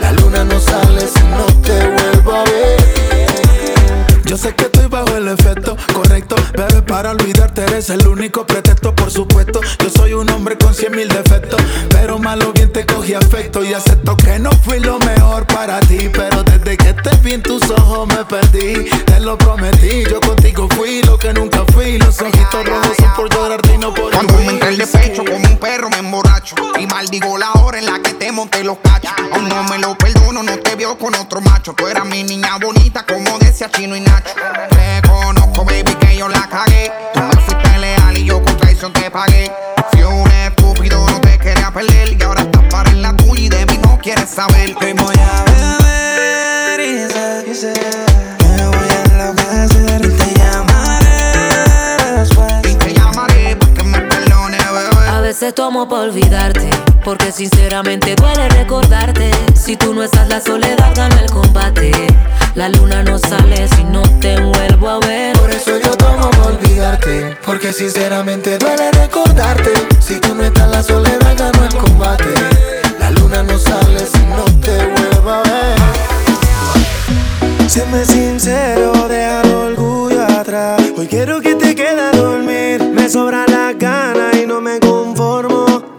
La 0.02 0.12
luna 0.14 0.44
no 0.44 0.60
sale 0.60 1.02
si 1.02 1.22
no 1.22 1.46
te. 1.46 1.57
Yo 4.38 4.44
sé 4.44 4.54
que 4.54 4.66
estoy 4.66 4.86
bajo 4.86 5.18
el 5.18 5.30
efecto 5.30 5.76
correcto, 5.96 6.36
es 6.36 6.82
para 6.84 7.10
olvidarte 7.10 7.64
eres 7.64 7.90
el 7.90 8.08
único 8.08 8.46
pretexto, 8.46 8.94
por 8.94 9.10
supuesto. 9.10 9.62
Yo 9.84 9.90
soy 9.90 10.14
un 10.14 10.30
hombre 10.30 10.56
con 10.60 10.76
cien 10.76 10.96
mil 10.96 11.08
defectos, 11.08 11.60
pero 11.90 12.20
malo 12.20 12.54
bien 12.54 12.72
te 12.72 12.86
cogí 12.86 13.16
afecto 13.16 13.64
y 13.64 13.74
acepto 13.74 14.16
que 14.16 14.38
no 14.38 14.52
fui 14.52 14.80
lo 14.80 15.00
mejor 15.00 15.48
para 15.48 15.80
ti, 15.80 16.12
pero 16.14 16.44
desde 16.44 16.78
que 16.78 16.94
te 16.94 17.18
vi 17.24 17.34
en 17.34 17.42
tus 17.42 17.68
ojos 17.72 18.08
me 18.10 18.24
perdí. 18.26 18.88
Te 19.06 19.20
lo 19.22 19.40
prometí, 19.40 20.04
yo 20.08 20.20
contigo 20.22 20.70
fui 20.76 21.02
lo 21.02 21.18
que 21.18 21.34
nunca 21.34 21.66
fui. 21.74 21.98
Los 21.98 22.22
ojitos 22.22 22.64
rojos 22.64 22.96
son 22.96 23.14
por 23.16 23.34
llorarte 23.34 23.74
y 23.74 23.78
no 23.80 23.92
por 23.92 24.12
Cuando 24.12 24.34
me 24.38 24.50
entré 24.50 24.70
el 24.70 24.78
de 24.78 24.86
pecho 24.86 25.24
como 25.26 25.48
un 25.48 25.58
perro 25.58 25.90
me 25.90 25.98
emborracho 25.98 26.56
Y 26.80 26.86
maldigo 26.86 27.38
la 27.38 27.54
hora 27.54 27.80
en 27.80 27.86
la 27.86 28.00
que 28.02 28.14
te 28.14 28.32
monté 28.32 28.64
los 28.64 28.78
cachos 28.80 29.12
Aún 29.32 29.50
no 29.50 29.64
me 29.64 29.80
lo 29.80 29.98
perdono, 29.98 30.44
no 30.44 30.58
te 30.60 30.67
veo 30.78 30.98
con 30.98 31.14
otro 31.16 31.42
macho. 31.42 31.74
Tú 31.74 31.88
eras 31.88 32.06
mi 32.06 32.24
niña 32.24 32.58
bonita 32.62 33.06
como 33.06 33.38
decía 33.40 33.70
Chino 33.70 33.96
y 33.96 34.02
Nacho. 34.02 34.36
Te 34.70 35.02
conozco 35.08 35.66
baby 35.66 35.96
que 35.96 36.16
yo 36.16 36.30
la 36.30 36.48
cagué. 36.48 36.92
Tú 37.14 37.22
me 37.22 37.36
fuiste 37.42 37.78
leal 37.80 38.18
y 38.18 38.26
yo 38.26 38.44
con 38.44 38.56
traición 38.58 38.94
te 38.94 39.10
pagué. 39.10 39.52
Fui 39.92 40.04
un 40.04 40.32
estúpido, 40.32 41.04
no 41.10 41.20
te 41.22 41.40
quería 41.40 41.72
perder 41.72 42.14
Y 42.14 42.24
ahora 42.24 42.42
estás 42.42 42.64
para 42.70 42.92
en 42.92 43.02
la 43.02 43.16
tuya 43.16 43.42
y 43.42 43.50
de 43.50 43.66
mí 43.66 43.80
no 43.82 43.98
quieres 44.02 44.30
saber. 44.30 44.76
Hoy 44.82 44.94
voy 44.94 45.16
a 45.18 45.44
beber 45.44 46.80
y 47.48 47.56
sé 47.56 47.74
veces 55.40 55.54
tomo 55.54 55.88
por 55.88 56.00
olvidarte, 56.00 56.68
porque 57.04 57.32
sinceramente 57.32 58.16
duele 58.16 58.50
recordarte. 58.50 59.30
Si 59.54 59.78
tú 59.78 59.94
no 59.94 60.02
estás, 60.02 60.28
la 60.30 60.42
soledad 60.42 60.96
gana 60.96 61.22
el 61.22 61.30
combate. 61.30 61.92
La 62.56 62.70
luna 62.70 63.04
no 63.04 63.20
sale 63.20 63.68
si 63.68 63.84
no 63.84 64.02
te 64.20 64.42
vuelvo 64.42 64.90
a 64.90 65.00
ver. 65.00 65.38
Por 65.38 65.52
eso 65.52 65.78
yo 65.78 65.92
tomo 65.92 66.32
por 66.32 66.54
olvidarte, 66.54 67.38
porque 67.46 67.72
sinceramente 67.72 68.58
duele 68.58 68.92
recordarte. 68.94 69.74
Si 70.00 70.20
tú 70.20 70.34
no 70.34 70.44
estás, 70.44 70.72
la 70.72 70.82
soledad 70.82 71.38
ganó 71.38 71.66
el 71.66 71.76
combate. 71.76 72.34
La 73.00 73.12
luna 73.12 73.44
no 73.44 73.60
sale 73.60 74.08
si 74.08 74.26
no 74.26 74.44
te 74.60 74.76
vuelvo 74.88 75.30
a 75.30 75.44
ver. 75.44 75.78
Séme 77.70 78.04
sincero, 78.06 79.08
deja 79.08 79.42
el 79.44 79.54
orgullo 79.54 80.24
atrás. 80.24 80.82
Hoy 80.98 81.06
quiero 81.06 81.42
que 81.42 81.54
te 81.54 81.76
quedes 81.76 82.02
a 82.02 82.18
dormir. 82.18 82.82
Me 82.92 83.08
sobra 83.08 83.46
la 83.48 83.74
gana 83.74 84.32
y 84.34 84.48
no 84.48 84.62
me 84.62 84.80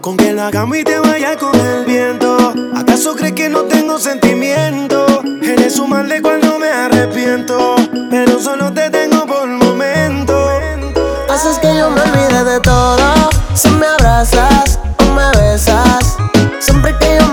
con 0.09 0.17
que 0.17 0.33
la 0.33 0.49
cama 0.49 0.75
y 0.75 0.83
te 0.83 0.97
vaya 0.97 1.37
con 1.37 1.55
el 1.55 1.85
viento. 1.85 2.51
¿Acaso 2.75 3.15
crees 3.15 3.33
que 3.33 3.47
no 3.47 3.65
tengo 3.65 3.99
sentimiento? 3.99 5.05
Eres 5.43 5.77
un 5.77 5.91
mal 5.91 6.09
de 6.09 6.19
cuando 6.19 6.57
me 6.57 6.67
arrepiento, 6.67 7.75
pero 8.09 8.39
solo 8.39 8.73
te 8.73 8.89
tengo 8.89 9.27
por 9.27 9.47
momento. 9.47 10.49
Haces 11.29 11.59
que 11.59 11.77
yo 11.77 11.91
me 11.91 12.01
olvide 12.01 12.43
de 12.43 12.59
todo. 12.59 13.29
Si 13.53 13.69
me 13.69 13.85
abrazas 13.85 14.79
o 14.97 15.13
me 15.13 15.29
besas. 15.37 16.17
Siempre 16.59 16.95
que 16.97 17.19
yo 17.19 17.28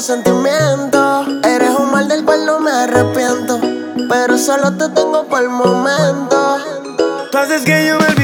los 0.00 0.06
sentimientos. 0.06 1.28
Eres 1.44 1.76
un 1.78 1.90
mal 1.90 2.08
del 2.08 2.24
cual 2.24 2.46
no 2.46 2.58
me 2.58 2.70
arrepiento. 2.70 3.60
Pero 4.08 4.38
solo 4.38 4.72
te 4.72 4.88
tengo 4.88 5.26
por 5.26 5.42
el 5.42 5.50
momento. 5.50 6.56
Tú 7.30 7.36
haces 7.36 7.62
que 7.66 7.86
yo 7.86 7.98
me 7.98 8.14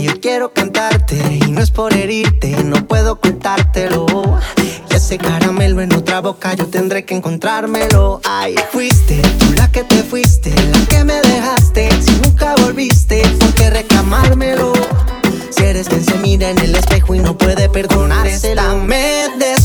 Yo 0.00 0.20
quiero 0.20 0.52
cantarte 0.52 1.16
y 1.46 1.50
no 1.50 1.60
es 1.60 1.70
por 1.70 1.94
herirte, 1.94 2.50
no 2.64 2.86
puedo 2.86 3.12
ocultártelo. 3.12 4.06
Y 4.90 4.94
ese 4.94 5.18
caramelo 5.18 5.80
en 5.80 5.94
otra 5.94 6.20
boca 6.20 6.54
yo 6.54 6.66
tendré 6.66 7.04
que 7.04 7.14
encontrármelo. 7.14 8.20
Ay, 8.24 8.54
fuiste 8.70 9.20
tú 9.38 9.52
la 9.56 9.70
que 9.70 9.84
te 9.84 10.02
fuiste, 10.02 10.50
la 10.50 10.86
que 10.86 11.04
me 11.04 11.20
dejaste. 11.20 11.88
Si 12.02 12.12
nunca 12.22 12.54
volviste, 12.56 13.22
¿por 13.38 13.54
qué 13.54 13.70
reclamármelo? 13.70 14.72
Si 15.50 15.62
eres 15.62 15.88
quien 15.88 16.04
se 16.04 16.18
mira 16.18 16.50
en 16.50 16.58
el 16.58 16.74
espejo 16.74 17.14
y 17.14 17.20
no 17.20 17.38
puede 17.38 17.68
perdonársela, 17.68 18.74
me 18.74 19.28
des 19.38 19.63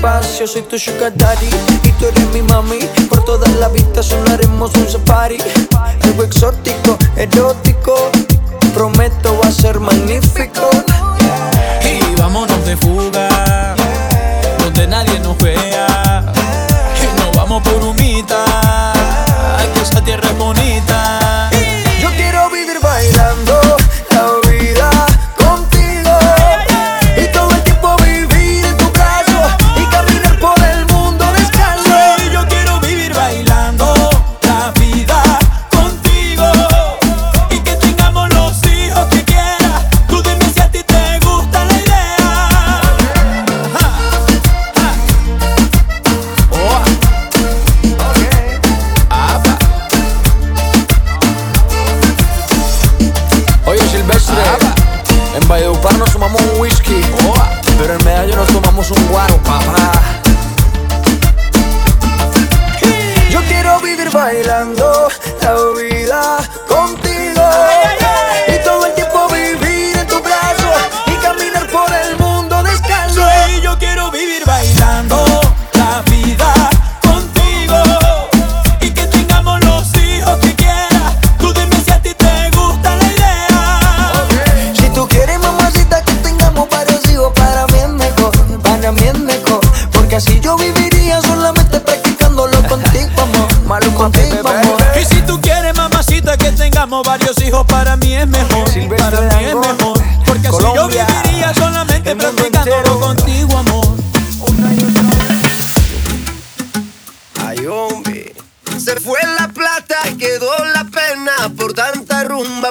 paz 0.00 0.38
Yo 0.38 0.46
soy 0.46 0.62
tu 0.62 0.78
sugar 0.78 1.12
daddy. 1.16 1.46
Y 1.84 1.92
tú 1.92 2.06
eres 2.06 2.26
mi 2.32 2.42
mami 2.42 2.78
Por 3.08 3.24
toda 3.24 3.48
la 3.60 3.68
vistas 3.68 4.06
solo 4.06 4.30
haremos 4.30 4.74
un 4.74 4.88
safari. 4.88 5.38
Algo 6.02 6.24
exótico, 6.24 6.98
erótico 7.16 7.79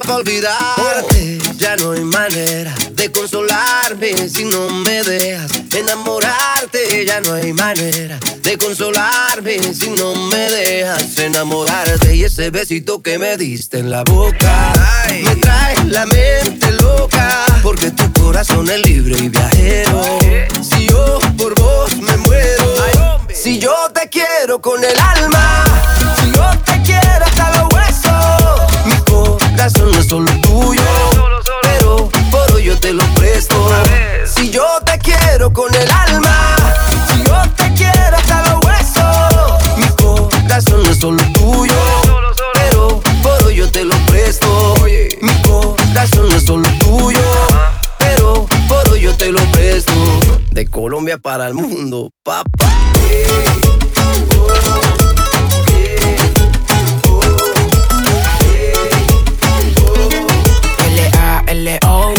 para 0.10 0.22
olvidarte. 0.22 1.38
Ya 1.58 1.76
no 1.76 1.92
hay 1.92 2.04
manera 2.04 2.74
de 2.94 3.12
consolarme 3.12 4.28
si 4.28 4.44
no 4.46 4.70
me 4.70 5.04
dejas 5.04 5.52
enamorarte. 5.72 7.06
Ya 7.06 7.22
no 7.22 7.34
hay 7.34 7.54
manera 7.54 8.18
de 8.42 8.58
consolarme 8.58 9.60
si 9.74 9.92
no 9.92 10.16
me 10.16 10.50
dejas 10.50 11.18
enamorarte. 11.20 12.16
Y 12.16 12.24
ese 12.24 12.50
besito 12.50 13.02
que 13.04 13.20
me 13.20 13.38
diste 13.38 13.80
en 13.80 13.92
la 13.92 14.04
boca 14.04 14.74
me 15.24 15.36
trae 15.36 15.76
la 15.86 16.06
mente 16.08 16.72
loca. 16.82 17.46
Porque 17.62 17.92
tu 17.92 18.12
corazón 18.14 18.70
es 18.70 18.82
libre 18.86 19.16
y 19.18 19.30
viajero. 19.30 20.02
Si 20.62 20.88
yo 20.88 21.20
por 21.38 21.54
vos 21.60 21.96
me 21.98 22.18
muero. 22.18 22.70
Si 23.32 23.58
yo 23.58 23.74
te 23.94 24.10
quiero 24.10 24.60
con 24.60 24.84
el 24.84 25.00
alma, 25.00 25.64
si 26.20 26.32
yo 26.32 26.52
te 26.66 26.82
quiero 26.82 27.26
hasta 27.26 27.68
huesos, 27.68 27.79
mi 27.79 27.79
corazón 29.60 29.92
no 29.92 30.00
es 30.00 30.08
solo 30.08 30.32
tuyo, 30.42 30.82
pero 31.64 32.10
por 32.32 32.54
hoy 32.54 32.64
yo 32.64 32.80
te 32.80 32.94
lo 32.94 33.04
presto. 33.16 33.56
Si 34.26 34.50
yo 34.52 34.66
te 34.86 34.98
quiero 35.00 35.52
con 35.52 35.74
el 35.76 35.92
alma, 35.92 36.56
si 37.12 37.24
yo 37.24 37.42
te 37.58 37.74
quiero 37.74 38.16
hasta 38.16 38.42
los 38.44 38.66
huesos, 38.66 39.78
mi 39.78 39.86
corazón 39.98 40.82
no 40.82 40.90
es 40.90 40.98
solo 40.98 41.22
tuyo, 41.34 41.74
pero 42.54 43.02
por 43.22 43.44
hoy 43.44 43.58
yo 43.58 43.70
te 43.70 43.84
lo 43.84 43.98
presto. 44.06 44.76
Mi 45.22 45.42
corazón 45.42 46.30
no 46.30 46.36
es 46.38 46.46
solo 46.46 46.70
tuyo, 46.80 47.20
pero 47.98 48.46
por 48.70 48.90
hoy 48.92 49.02
yo 49.02 49.14
te 49.18 49.30
lo 49.30 49.42
presto. 49.52 49.92
De 50.52 50.68
Colombia 50.68 51.18
para 51.18 51.48
el 51.48 51.54
mundo, 51.54 52.12
papá. 52.24 52.70
L-A-L-O 61.60 62.14
A 62.16 62.19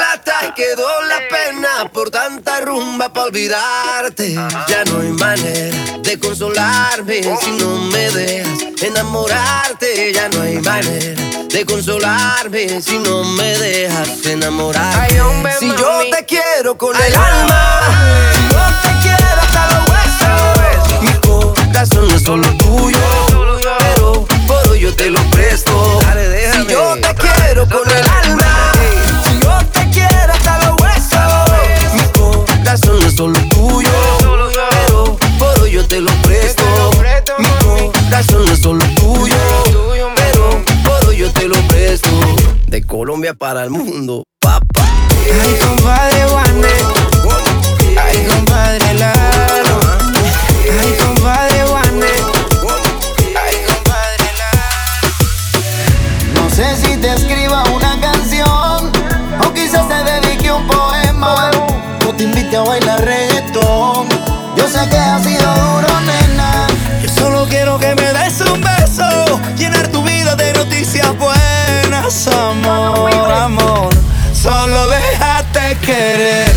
quedó 0.61 0.87
la 1.07 1.19
pena 1.27 1.91
por 1.91 2.11
tanta 2.11 2.61
rumba 2.61 3.11
para 3.11 3.27
olvidarte. 3.27 4.35
Ya 4.67 4.83
no 4.85 4.99
hay 5.01 5.11
manera 5.11 5.75
de 6.03 6.19
consolarme 6.19 7.21
si 7.41 7.51
no 7.51 7.77
me 7.91 8.11
dejas 8.11 8.59
enamorarte. 8.83 10.13
Ya 10.13 10.29
no 10.29 10.41
hay 10.43 10.59
manera 10.59 11.21
de 11.49 11.65
consolarme 11.65 12.79
si 12.81 12.99
no 12.99 13.23
me 13.23 13.57
dejas 13.57 14.23
enamorarte. 14.25 15.19
Si 15.59 15.67
yo 15.67 16.01
te 16.15 16.25
quiero 16.25 16.77
con 16.77 16.95
el 16.95 17.15
alma, 17.15 17.81
si 18.33 18.41
yo 18.53 18.63
te 18.83 18.91
quiero 19.01 19.41
hasta 19.41 19.61
los 19.71 19.89
huesos, 19.89 21.01
mi 21.01 21.13
corazón 21.27 22.07
no 22.07 22.15
es 22.15 22.23
solo 22.23 22.47
tuyo, 22.57 22.99
pero 23.79 24.27
por 24.45 24.69
hoy 24.69 24.81
yo 24.81 24.95
te 24.95 25.09
lo 25.09 25.21
presto. 25.31 25.99
Si 26.53 26.67
yo 26.67 26.95
te 27.01 27.15
quiero 27.15 27.67
con 27.67 27.89
el 27.89 28.05
alma, 28.23 28.40
solo 33.21 33.39
tuyo, 33.49 33.89
pero 35.37 35.61
hoy 35.61 35.71
yo 35.73 35.85
te 35.85 36.01
lo 36.01 36.11
presto. 36.23 36.63
Mi 37.37 37.45
corazón 37.61 38.45
no 38.45 38.51
es 38.51 38.59
solo 38.59 38.83
tuyo, 38.95 39.35
pero 40.15 41.07
hoy 41.07 41.17
yo 41.17 41.31
te 41.31 41.47
lo 41.47 41.55
presto. 41.67 42.09
De 42.65 42.81
Colombia 42.81 43.35
para 43.35 43.63
el 43.63 43.69
mundo, 43.69 44.23
papá. 44.39 44.87
Ay, 45.39 45.55
compadre 45.59 46.25
Juanes. 46.29 46.83
Ay, 48.03 48.25
compadre 48.27 48.93
Lalo. 48.95 49.79
Ay, 50.81 50.95
o 62.61 62.71
te 62.71 62.77
invite 62.77 62.97
a 62.97 62.97
bailar 62.97 63.05
reggaetón. 63.05 64.07
Yo 64.55 64.67
sé 64.67 64.89
que 64.89 64.97
ha 64.97 65.19
sido 65.19 65.53
duro, 65.53 66.01
nena. 66.01 66.67
Yo 67.01 67.09
solo 67.09 67.45
quiero 67.49 67.77
que 67.79 67.95
me 67.95 68.13
des 68.13 68.41
un 68.41 68.61
beso, 68.61 69.39
llenar 69.57 69.87
tu 69.87 70.03
vida 70.03 70.35
de 70.35 70.53
noticias 70.53 71.09
buenas, 71.17 72.27
amor, 72.27 73.31
amor. 73.31 73.89
Solo 74.33 74.87
déjate 74.87 75.77
querer. 75.85 76.50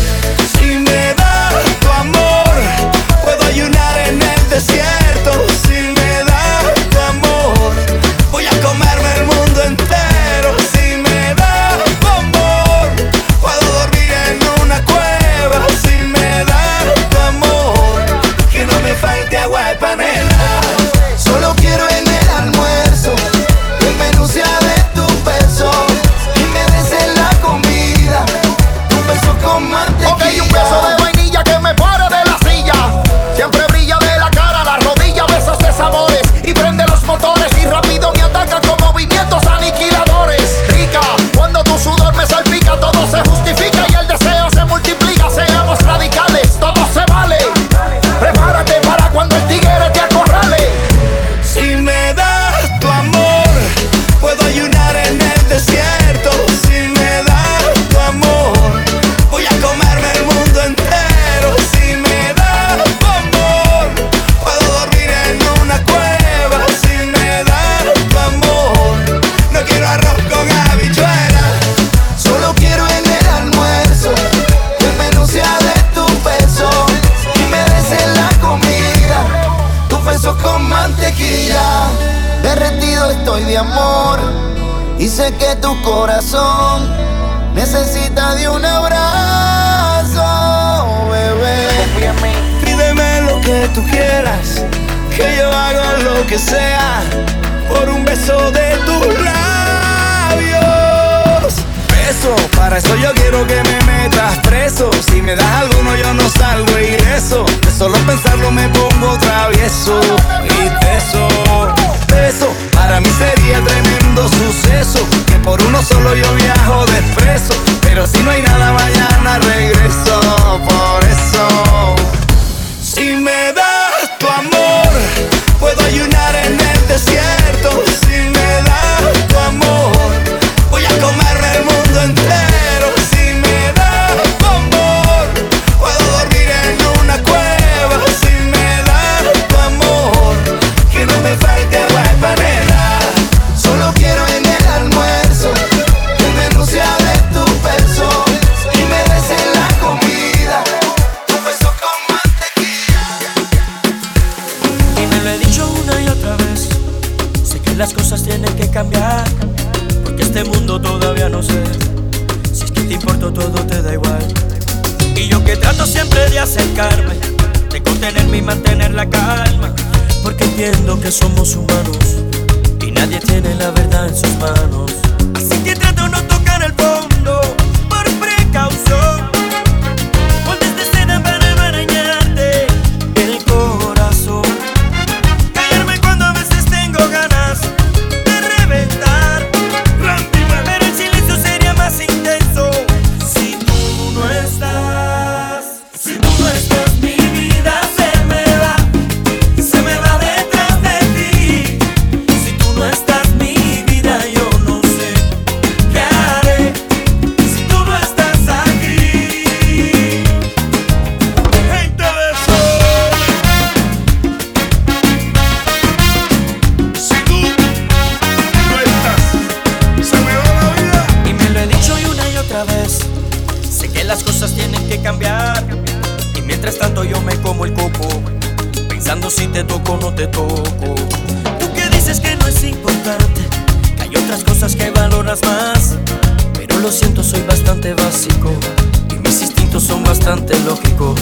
Bastante 240.25 240.59
lógicos. 240.65 241.21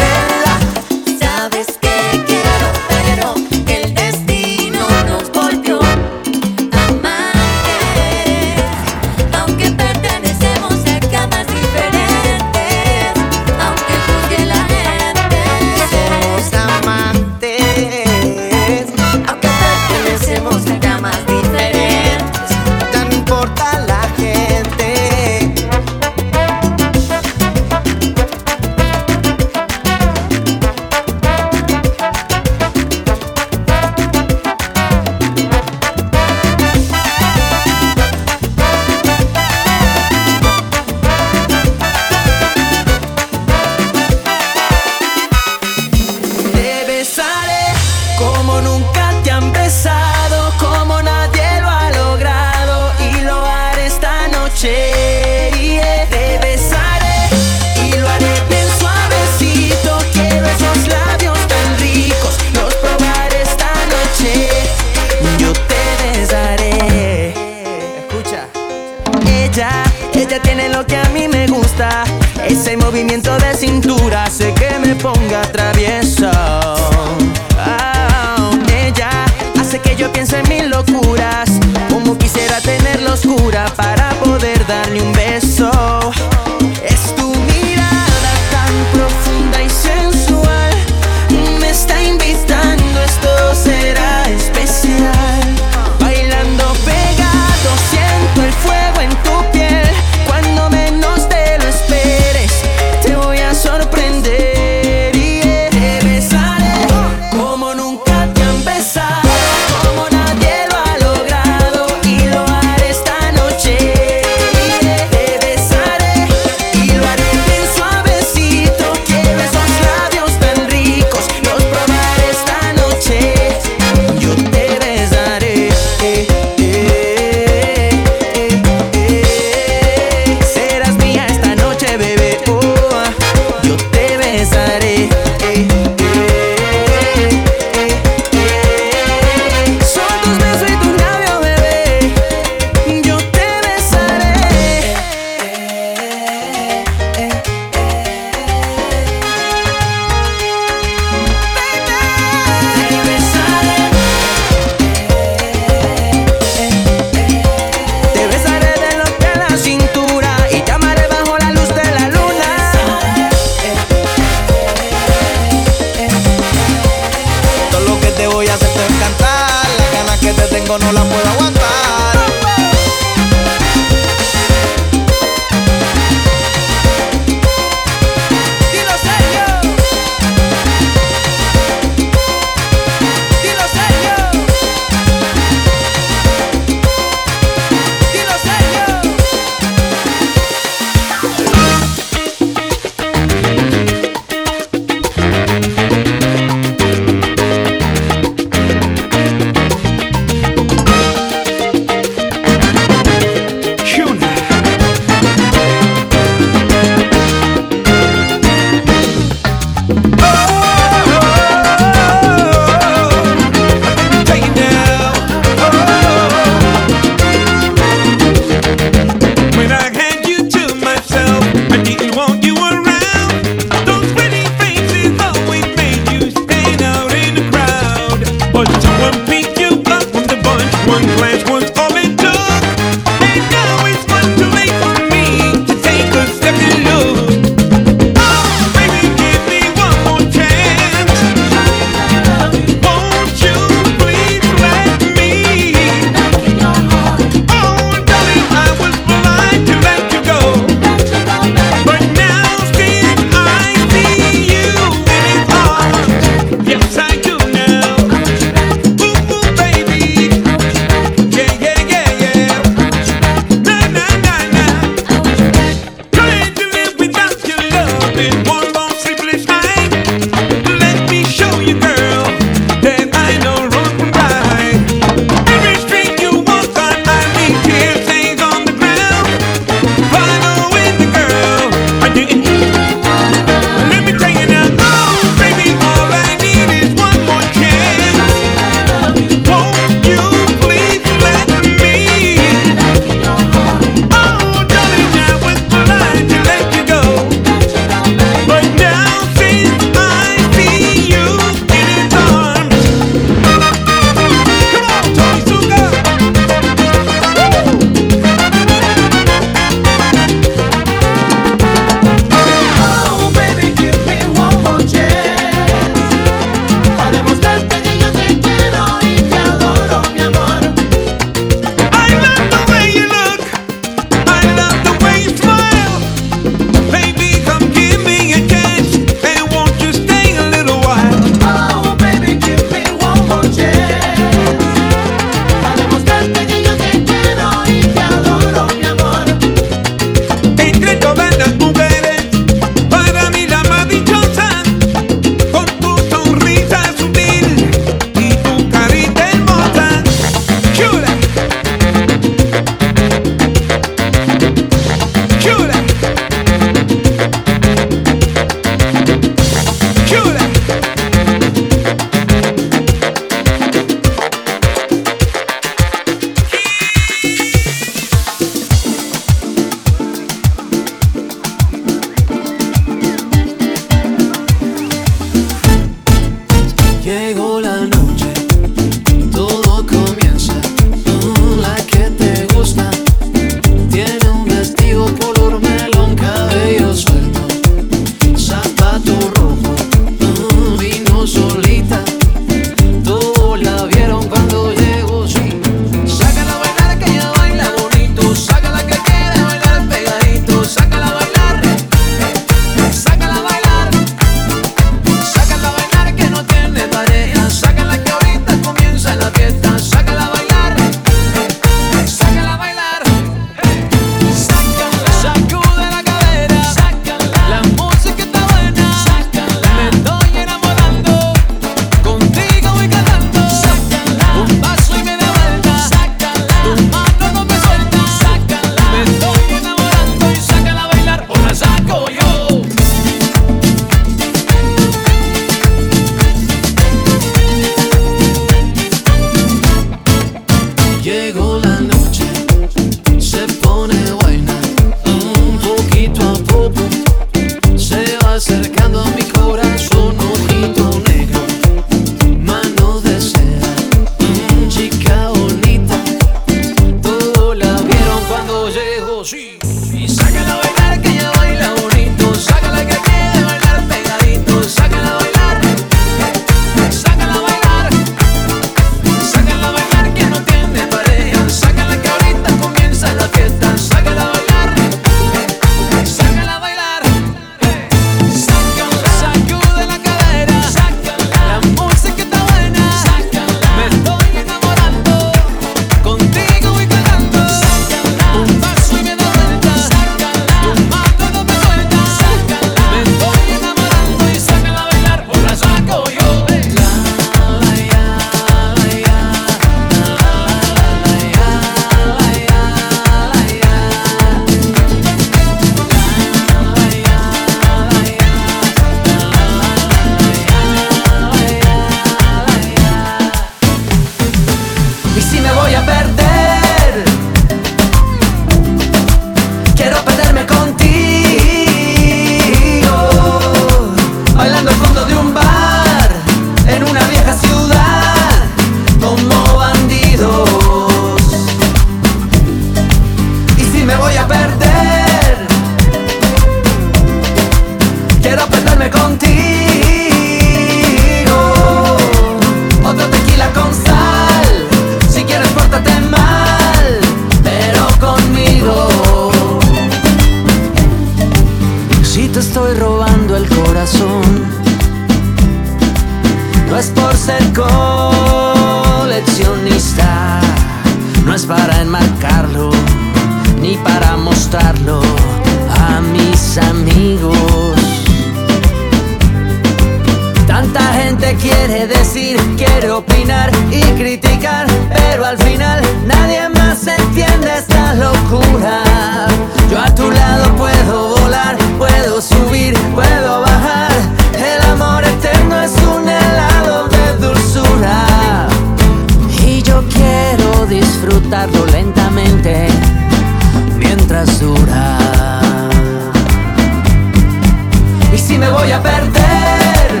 me 598.40 598.50
voy 598.50 598.72
a 598.72 598.82
perder. 598.82 600.00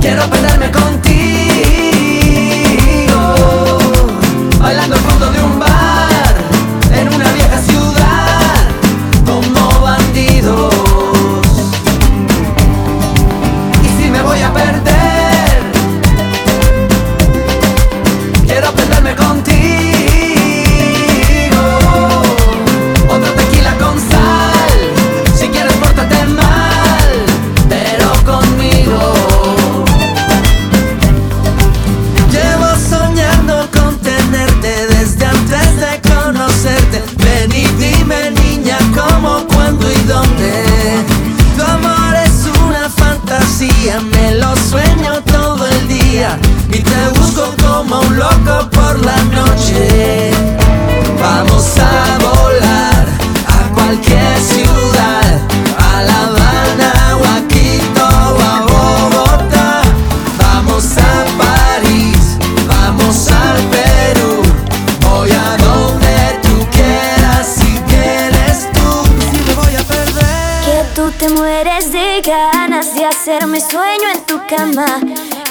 Quiero 0.00 0.22
perderme 0.30 0.70
contigo, 0.70 1.18
bailando 4.58 4.96
el 4.96 5.02
fondo 5.02 5.30
de 5.30 5.37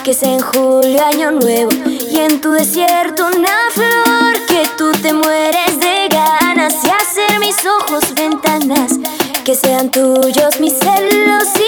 que 0.08 0.12
es 0.12 0.24
en 0.24 0.40
julio 0.40 1.06
año 1.06 1.32
nuevo. 1.32 1.70
Y 1.86 2.20
en 2.20 2.40
tu 2.40 2.52
desierto 2.52 3.28
una 3.28 3.58
flor 3.72 4.46
que 4.48 4.64
tú 4.78 4.90
te 5.02 5.12
mueres 5.12 5.78
de 5.82 6.08
ganas. 6.08 6.76
Y 6.86 6.88
hacer 6.88 7.38
mis 7.42 7.58
ojos 7.66 8.16
ventanas 8.16 8.94
que 9.44 9.54
sean 9.54 9.92
tuyos 9.92 10.62
mis 10.62 10.74
celos 10.80 11.48
y 11.56 11.67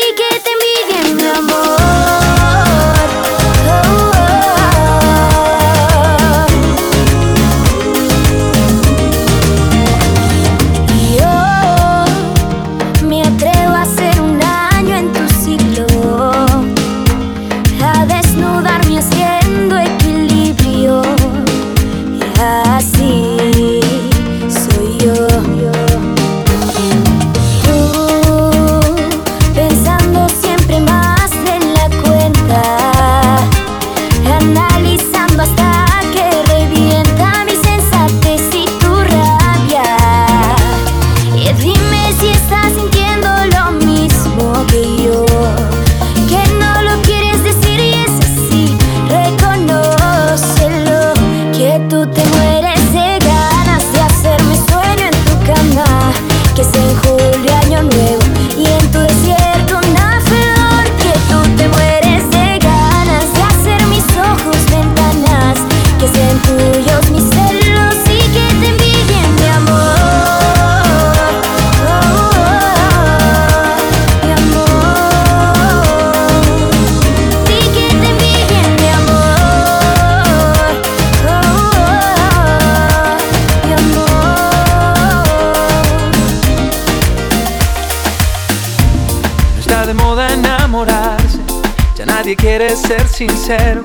sincero. 93.20 93.79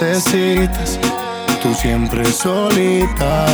Necesitas. 0.00 0.98
Tú 1.62 1.74
siempre 1.74 2.24
solita 2.30 3.46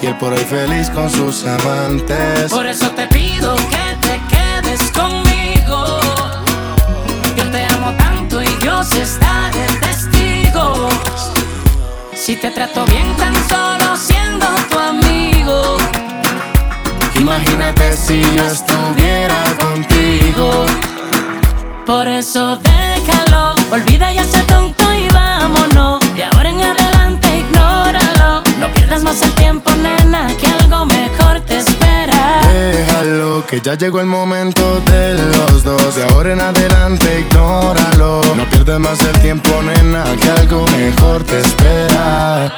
y 0.00 0.06
él 0.06 0.16
por 0.16 0.32
ahí 0.32 0.44
feliz 0.44 0.88
con 0.90 1.10
sus 1.10 1.44
amantes. 1.44 2.50
Por 2.50 2.66
eso 2.66 2.90
te 2.90 3.06
pido 3.08 3.54
que 3.56 3.96
te 4.00 4.20
quedes 4.30 4.90
conmigo. 4.92 6.00
Yo 7.36 7.50
te 7.50 7.64
amo 7.74 7.92
tanto 7.98 8.42
y 8.42 8.48
Dios 8.62 8.92
está 8.92 9.50
de 9.52 9.66
testigo. 9.80 10.88
Si 12.14 12.36
te 12.36 12.50
trato 12.50 12.84
bien 12.86 13.14
tan 13.16 13.34
solo 13.48 13.96
siendo 13.96 14.46
tu 14.70 14.78
amigo. 14.78 15.76
Imagínate 17.14 17.94
si 17.96 18.22
yo 18.34 18.44
estuviera 18.44 19.36
contigo. 19.58 20.64
Por 21.84 22.08
eso 22.08 22.56
déjalo, 22.56 23.54
olvida 23.70 24.12
ya 24.12 24.22
ese 24.22 24.42
tonto 24.44 24.79
pierdas 29.00 29.02
más 29.02 29.22
el 29.22 29.34
tiempo, 29.34 29.70
nena, 29.76 30.28
que 30.36 30.46
algo 30.46 30.86
mejor 30.86 31.40
te 31.46 31.58
espera. 31.58 32.40
Déjalo, 32.52 33.44
que 33.46 33.60
ya 33.60 33.74
llegó 33.74 34.00
el 34.00 34.06
momento 34.06 34.80
de 34.80 35.14
los 35.14 35.64
dos. 35.64 35.96
De 35.96 36.04
ahora 36.04 36.32
en 36.32 36.40
adelante, 36.40 37.20
ignóralo. 37.20 38.22
No 38.36 38.44
pierdas 38.50 38.80
más 38.80 39.00
el 39.00 39.18
tiempo, 39.20 39.50
nena, 39.62 40.04
que 40.20 40.30
algo 40.30 40.66
mejor 40.68 41.22
te 41.24 41.40
espera. 41.40 42.52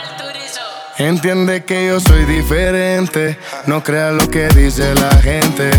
Entiende 0.98 1.64
que 1.64 1.88
yo 1.88 2.00
soy 2.00 2.24
diferente. 2.24 3.38
No 3.66 3.82
creas 3.82 4.12
lo 4.12 4.28
que 4.28 4.48
dice 4.48 4.94
la 4.94 5.10
gente. 5.22 5.70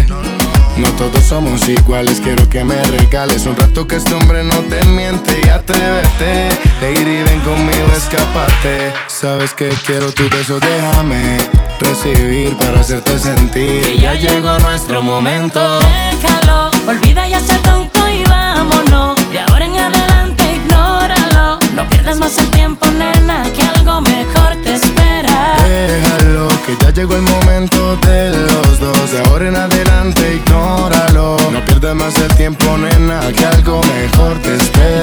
No 0.78 0.90
todos 0.94 1.24
somos 1.24 1.68
iguales, 1.70 2.20
quiero 2.20 2.50
que 2.50 2.64
me 2.64 2.82
regales 2.84 3.46
un 3.46 3.56
rato 3.56 3.86
que 3.88 3.98
este 3.98 4.14
hombre 4.16 4.44
no 4.44 4.56
te 4.62 4.84
miente 4.86 5.40
y 5.46 5.50
atrévete. 5.50 6.50
Lady, 6.82 7.22
ven 7.24 7.40
conmigo, 7.42 7.88
escapate. 7.96 8.92
Sabes 9.24 9.54
que 9.54 9.70
quiero 9.86 10.12
tu 10.12 10.30
beso, 10.30 10.60
déjame 10.60 11.38
recibir 11.80 12.58
para 12.58 12.82
hacerte 12.82 13.18
sentir. 13.18 13.82
Que 13.82 13.98
ya 13.98 14.16
llegó 14.16 14.60
nuestro 14.60 15.02
momento. 15.02 15.80
Déjalo, 15.80 16.70
olvida 16.86 17.26
ya 17.30 17.38
ese 17.38 17.56
tonto 17.60 18.10
y 18.10 18.22
vámonos. 18.26 19.16
De 19.32 19.40
ahora 19.40 19.64
en 19.64 19.80
adelante 19.80 20.44
ignóralo. 20.56 21.58
No 21.74 21.88
pierdas 21.88 22.20
más 22.20 22.38
el 22.38 22.50
tiempo, 22.50 22.86
nena, 22.88 23.44
que 23.56 23.62
algo 23.62 24.02
mejor 24.02 24.58
te 24.62 24.74
espera. 24.74 25.56
Déjalo, 25.70 26.50
que 26.66 26.76
ya 26.84 26.90
llegó 26.90 27.16
el 27.16 27.22
momento 27.22 27.96
de 28.06 28.30
los 28.32 28.78
dos. 28.82 29.12
De 29.14 29.24
ahora 29.30 29.48
en 29.48 29.56
adelante, 29.56 30.36
ignóralo. 30.36 31.38
No 31.50 31.64
pierdas 31.64 31.96
más 31.96 32.14
el 32.18 32.36
tiempo, 32.36 32.78
nena, 32.78 33.22
que 33.32 33.46
algo 33.46 33.80
mejor 33.84 34.38
te 34.40 34.54
espera. 34.54 35.03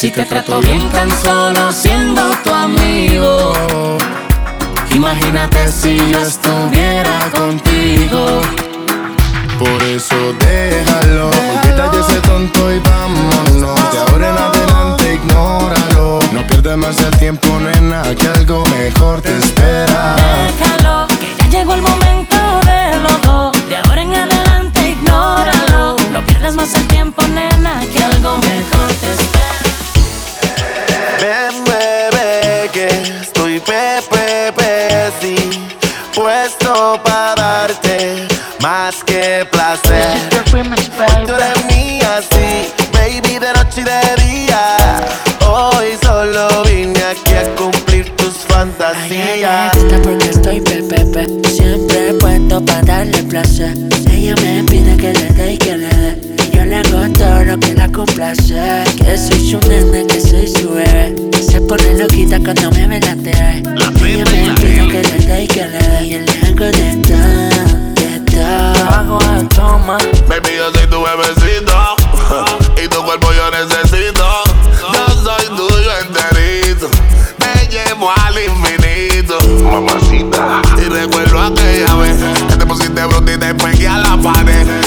Si 0.00 0.10
te 0.10 0.24
trato 0.24 0.60
bien 0.60 0.88
tan 0.88 1.10
solo 1.22 1.70
siendo 1.70 2.22
tu 2.42 2.50
amigo. 2.50 3.52
Imagínate 4.94 5.70
si 5.70 5.98
yo 6.10 6.20
estuviera 6.20 7.30
contigo. 7.36 8.40
Por 9.58 9.82
eso 9.82 10.16
déjalo, 10.38 11.26
olvida 11.26 11.90
ya 11.92 12.00
ese 12.00 12.18
tonto 12.22 12.72
y 12.72 12.78
vámonos. 12.78 13.92
De 13.92 13.98
ahora 13.98 14.30
en 14.30 14.38
adelante 14.38 15.14
ignóralo. 15.16 16.20
No 16.32 16.46
pierdas 16.46 16.78
más 16.78 16.96
el 16.96 17.18
tiempo, 17.18 17.48
nena, 17.58 18.02
que 18.14 18.26
algo 18.26 18.64
mejor 18.68 19.20
te 19.20 19.36
espera. 19.36 20.16
Déjalo, 20.46 21.08
que 21.08 21.34
ya 21.36 21.58
llegó 21.58 21.74
el 21.74 21.82
momento 21.82 22.36
de 22.64 23.00
los 23.02 23.20
dos. 23.20 23.68
De 23.68 23.76
ahora 23.76 24.00
en 24.00 24.14
adelante 24.14 24.92
ignóralo. 24.92 25.96
No 26.10 26.24
pierdas 26.24 26.54
más 26.54 26.74
el 26.74 26.86
tiempo, 26.86 27.22
nena, 27.26 27.82
que 27.92 28.02
algo 28.02 28.38
mejor 28.38 28.89
estoy 33.60 33.74
pepe, 33.74 34.52
pe, 34.52 35.10
sí, 35.20 35.36
puesto 36.14 37.00
para 37.02 37.34
darte 37.34 38.28
más 38.60 39.02
que 39.04 39.46
placer. 39.50 40.18
Tú 41.26 41.34
eres 41.34 41.64
mía, 41.66 42.20
sí, 42.30 42.72
baby, 42.92 43.38
de 43.38 43.52
noche 43.52 43.80
y 43.80 43.84
de 43.84 44.22
día. 44.24 44.76
Hoy 45.46 45.98
solo 46.02 46.48
vine 46.64 47.02
aquí 47.02 47.34
a 47.34 47.54
cumplir 47.56 48.14
tus 48.16 48.34
fantasías. 48.48 49.76
gusta 49.76 50.00
porque 50.02 50.30
estoy 50.30 50.60
pepepe 50.60 51.26
Siempre 51.50 52.14
puesto 52.20 52.64
para 52.64 52.82
darle 52.82 53.22
placer 53.24 53.74
Ella 54.12 54.34
me 54.42 54.62
pide 54.64 54.96
que 54.96 55.12
le 55.12 55.26
dé 55.32 55.52
y 55.54 55.58
que 55.58 55.76
le 55.76 55.88
dé 55.88 56.29
Yo 56.82 56.90
le 56.90 57.04
hago 57.04 57.12
todo 57.12 57.44
lo 57.44 57.58
que 57.58 57.74
la 57.74 57.88
complace 57.88 58.54
Que 58.96 59.18
soy 59.18 59.50
su 59.50 59.60
nene, 59.68 60.06
que 60.06 60.20
soy 60.20 60.48
su 60.48 60.70
bebé 60.70 61.14
Se 61.32 61.42
Se 61.42 61.60
pone 61.60 61.98
loquita 61.98 62.38
cuando 62.38 62.70
me 62.70 62.86
ve 62.86 63.00
la 63.00 63.16
TV. 63.16 63.62
Ella 64.02 64.24
me 64.24 64.54
pide 64.54 64.88
que 64.88 65.02
le 65.02 65.26
dé 65.26 65.44
y 65.44 65.48
que 65.48 65.66
le 65.66 65.78
dé. 65.78 66.06
Y 66.06 66.18
le 66.20 66.32
hago 66.46 66.64
de 66.64 66.96
todo, 67.06 67.18
de 67.94 68.20
todo. 68.30 68.88
Hago 68.94 69.18
de 69.18 69.44
toma. 69.54 69.98
Baby, 70.26 70.56
yo 70.56 70.72
soy 70.72 70.86
tu 70.86 71.02
bebecito 71.02 71.96
y 72.82 72.88
tu 72.88 73.02
cuerpo 73.04 73.28
yo 73.32 73.50
necesito. 73.50 74.24
Yo 74.94 75.22
soy 75.22 75.46
tuyo 75.56 75.90
enterito, 76.00 76.88
te 77.38 77.68
llevo 77.68 78.10
al 78.10 78.36
infinito. 78.38 79.38
Mamacita. 79.64 80.62
Y 80.78 80.88
recuerdo 80.88 81.40
aquella 81.40 81.94
vez 81.96 82.16
que 82.48 82.56
te 82.56 82.66
pusiste 82.66 83.04
bruta 83.04 83.32
y 83.32 83.36
te 83.36 83.54
pegué 83.54 83.88
a 83.88 83.98
la 83.98 84.16
pared. 84.16 84.79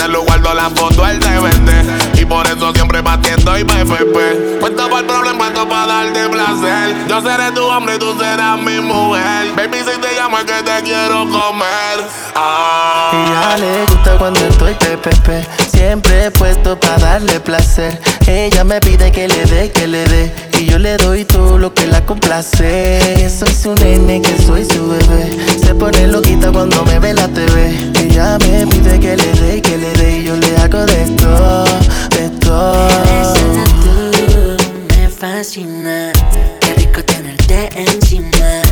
Celular 0.00 0.24
guardo 0.24 0.54
la 0.54 0.70
foto, 0.70 1.02
te 1.02 1.38
vende. 1.38 1.84
Y 2.18 2.24
por 2.24 2.46
eso 2.46 2.72
siempre 2.72 2.89
batiendo 3.10 3.58
y 3.58 3.64
PFP. 3.64 4.60
Puesto 4.60 4.88
para 4.88 5.00
el 5.00 5.06
problema, 5.06 5.48
esto 5.48 5.68
para 5.68 5.86
darte 5.86 6.28
placer. 6.28 7.08
Yo 7.08 7.20
seré 7.20 7.50
tu 7.52 7.64
hombre 7.64 7.96
y 7.96 7.98
tú 7.98 8.16
serás 8.18 8.58
mi 8.58 8.80
mujer. 8.80 9.52
Baby, 9.56 9.78
si 9.78 10.00
te 10.00 10.14
llamo 10.16 10.38
es 10.38 10.44
que 10.44 10.62
te 10.62 10.82
quiero 10.82 11.28
comer. 11.28 12.30
Ah. 12.36 13.10
Ella 13.12 13.56
le 13.58 13.86
gusta 13.86 14.16
cuando 14.18 14.40
estoy 14.40 14.74
pepepe 14.74 15.44
Siempre 15.68 16.30
puesto 16.30 16.78
para 16.78 16.98
darle 16.98 17.40
placer 17.40 18.00
Ella 18.26 18.62
me 18.62 18.80
pide 18.80 19.10
que 19.10 19.26
le 19.26 19.44
dé, 19.46 19.70
que 19.70 19.86
le 19.86 20.04
dé 20.06 20.32
Y 20.58 20.66
yo 20.66 20.78
le 20.78 20.96
doy 20.96 21.24
todo 21.24 21.58
lo 21.58 21.74
que 21.74 21.86
la 21.86 22.04
complace 22.06 23.28
soy 23.28 23.52
su 23.52 23.74
nene, 23.74 24.22
que 24.22 24.38
soy 24.42 24.64
su 24.64 24.88
bebé 24.88 25.36
Se 25.60 25.74
pone 25.74 26.06
loquita 26.06 26.52
cuando 26.52 26.84
me 26.84 26.98
ve 26.98 27.14
la 27.14 27.26
TV 27.28 27.76
Ella 27.98 28.38
me 28.38 28.66
pide 28.66 29.00
que 29.00 29.16
le 29.16 29.32
dé, 29.32 29.62
que 29.62 29.76
le 29.76 29.92
dé 29.94 30.18
Y 30.18 30.24
yo 30.24 30.36
le 30.36 30.56
hago 30.58 30.86
de 30.86 31.06
todo, 31.16 31.64
de 32.10 32.28
todo 32.40 32.99
Solo 33.34 33.64
tú 33.82 34.56
me 34.96 35.08
fascina. 35.08 36.12
Qué 36.60 36.74
rico 36.74 37.02
tenerte 37.04 37.68
encima. 37.74 38.62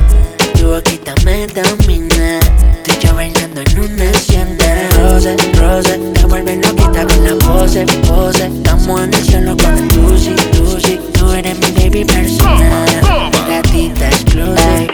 Tu 0.58 0.66
boquita 0.66 1.14
me 1.24 1.46
domina. 1.46 2.40
Tú 2.84 2.92
y 2.92 3.06
yo 3.06 3.14
bailando 3.14 3.60
en 3.60 3.78
una 3.78 4.10
hacienda. 4.10 4.64
Rose, 4.98 5.36
rose, 5.54 5.98
te 6.14 6.26
vuelve 6.26 6.56
loquita 6.56 7.06
con 7.06 7.24
la 7.24 7.34
pose, 7.46 7.86
pose. 8.06 8.46
Estamos 8.46 9.02
en 9.02 9.14
el 9.14 9.24
cielo 9.24 9.56
con 9.56 9.78
el 9.78 9.88
Tusi, 9.88 10.34
Tusi. 10.52 11.00
Tú 11.12 11.32
eres 11.32 11.58
mi 11.58 11.70
baby 11.72 12.04
personal. 12.04 13.30
Gatita 13.48 14.08
exclusive. 14.08 14.88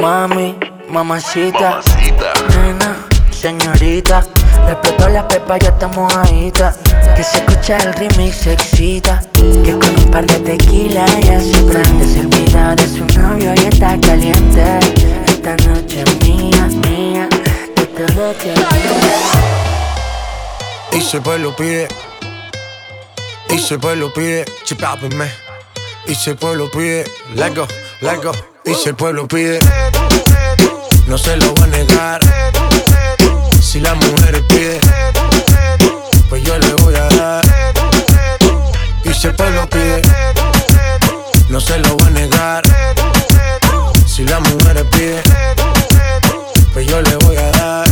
Mami, 0.00 0.54
mamacita, 0.90 1.80
nena, 2.50 2.96
señorita. 3.36 4.24
Explotó 4.68 5.08
la 5.08 5.28
pepa, 5.28 5.58
ya 5.58 5.68
estamos 5.68 6.12
ahí. 6.16 6.50
Que 6.50 7.22
se 7.22 7.38
escucha 7.38 7.76
el 7.78 7.92
remix, 7.94 8.36
se 8.36 8.52
excita. 8.52 9.22
Que 9.32 9.72
con 9.78 9.96
un 9.96 10.10
par 10.10 10.26
de 10.26 10.38
tequila 10.40 11.06
ya 11.20 11.40
se 11.40 11.62
prende. 11.62 12.04
Se 12.06 12.26
de 12.56 12.88
su 12.88 13.04
novio 13.20 13.54
y 13.54 13.66
está 13.66 13.98
caliente. 14.00 14.64
Esta 15.26 15.56
noche 15.68 16.02
es 16.02 16.28
mía, 16.28 16.68
mía. 16.88 17.28
Y 20.92 21.00
si 21.00 21.16
el 21.16 21.22
pueblo 21.22 21.54
pide, 21.54 21.88
y 23.50 23.58
si 23.58 23.74
el 23.74 23.80
pueblo 23.80 24.12
pide, 24.12 24.44
chipápenme. 24.64 25.30
Y 26.06 26.14
si 26.14 26.30
el 26.30 26.36
pueblo 26.36 26.70
pide, 26.70 27.04
let 27.34 27.54
go, 27.54 27.66
let 28.00 28.22
go. 28.22 28.32
Y 28.64 28.74
si 28.74 28.88
el 28.88 28.96
pueblo 28.96 29.28
pide, 29.28 29.60
no 31.06 31.16
se 31.18 31.36
lo 31.36 31.52
voy 31.52 31.64
a 31.64 31.66
negar. 31.68 32.20
Si 33.76 33.82
la 33.82 33.94
mujer 33.94 34.42
pide, 34.48 34.80
pues 36.30 36.42
yo 36.42 36.58
le 36.58 36.72
voy 36.76 36.94
a 36.94 37.08
dar. 37.14 37.44
Y 39.04 39.12
si 39.12 39.26
el 39.26 39.34
pueblo 39.34 39.68
pide, 39.68 40.00
no 41.50 41.60
se 41.60 41.78
lo 41.80 41.94
voy 41.94 42.06
a 42.06 42.10
negar. 42.10 42.62
Si 44.06 44.24
la 44.24 44.40
mujer 44.40 44.82
pide, 44.88 45.22
pues 46.72 46.86
yo 46.86 47.02
le 47.02 47.16
voy 47.16 47.36
a 47.36 47.50
dar. 47.50 47.86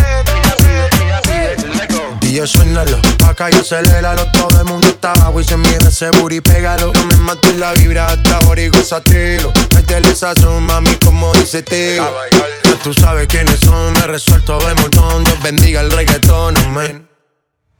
DJ 2.20 2.46
suénalo, 2.46 2.98
acá 3.28 3.50
y 3.50 3.54
aceléralo 3.54 4.24
Todo 4.32 4.58
el 4.60 4.64
mundo 4.64 4.88
está 4.88 5.12
abajo 5.12 5.40
y 5.40 5.44
se 5.44 5.56
mide 5.58 5.86
ese 5.86 6.08
booty 6.10 6.40
Pégalo, 6.40 6.92
no 6.92 7.04
me 7.04 7.16
mates 7.16 7.56
la 7.56 7.74
vibra 7.74 8.06
hasta 8.06 8.38
ahora 8.38 8.62
y 8.62 8.70
Métele 9.94 10.16
sazón, 10.16 10.64
mami, 10.64 10.92
como 10.96 11.32
dice 11.34 11.62
tío 11.62 12.02
Ya 12.64 12.74
tú 12.82 12.92
sabes 12.92 13.28
quiénes 13.28 13.60
son, 13.60 13.92
me 13.92 14.00
resuelto 14.08 14.58
de 14.58 14.74
montón. 14.74 15.22
Dios 15.22 15.40
bendiga 15.40 15.82
el 15.82 15.90
reggaetón, 15.92 16.56
amén. 16.56 17.08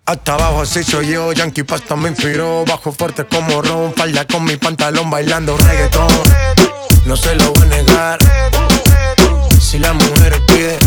Hasta 0.06 0.34
abajo 0.34 0.60
así 0.60 0.84
soy 0.84 1.08
yo, 1.08 1.32
Yankee 1.32 1.64
Pasta 1.64 1.96
me 1.96 2.10
inspiró. 2.10 2.64
Bajo 2.66 2.92
fuerte 2.92 3.24
como 3.26 3.60
ron, 3.62 3.92
falda 3.94 4.24
con 4.28 4.44
mi 4.44 4.56
pantalón 4.56 5.10
bailando 5.10 5.56
reggaetón. 5.56 6.06
No 7.04 7.16
se 7.16 7.34
lo 7.34 7.52
voy 7.52 7.62
a 7.62 7.66
negar. 7.66 8.18
Si 9.60 9.80
la 9.80 9.92
mujer 9.92 10.40
pide 10.46 10.78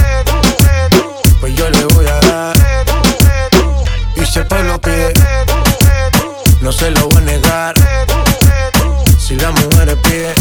Pues 1.42 1.54
yo 1.56 1.70
le 1.70 1.84
voy 1.88 2.06
a 2.06 2.20
dar. 2.22 2.56
Y 4.16 4.26
si 4.26 4.40
el 4.40 4.48
pueblo 4.48 4.80
pide, 4.80 5.12
no 6.62 6.72
se 6.72 6.90
lo 6.92 7.10
voy 7.10 7.18
a 7.18 7.22
negar. 7.22 7.76
Si 9.20 9.36
la 9.36 9.52
mujer 9.52 9.98
pide, 10.04 10.34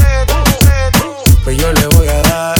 pues 1.46 1.58
yo 1.58 1.72
le 1.72 1.86
voy 1.86 2.08
a 2.08 2.22
dar. 2.22 2.56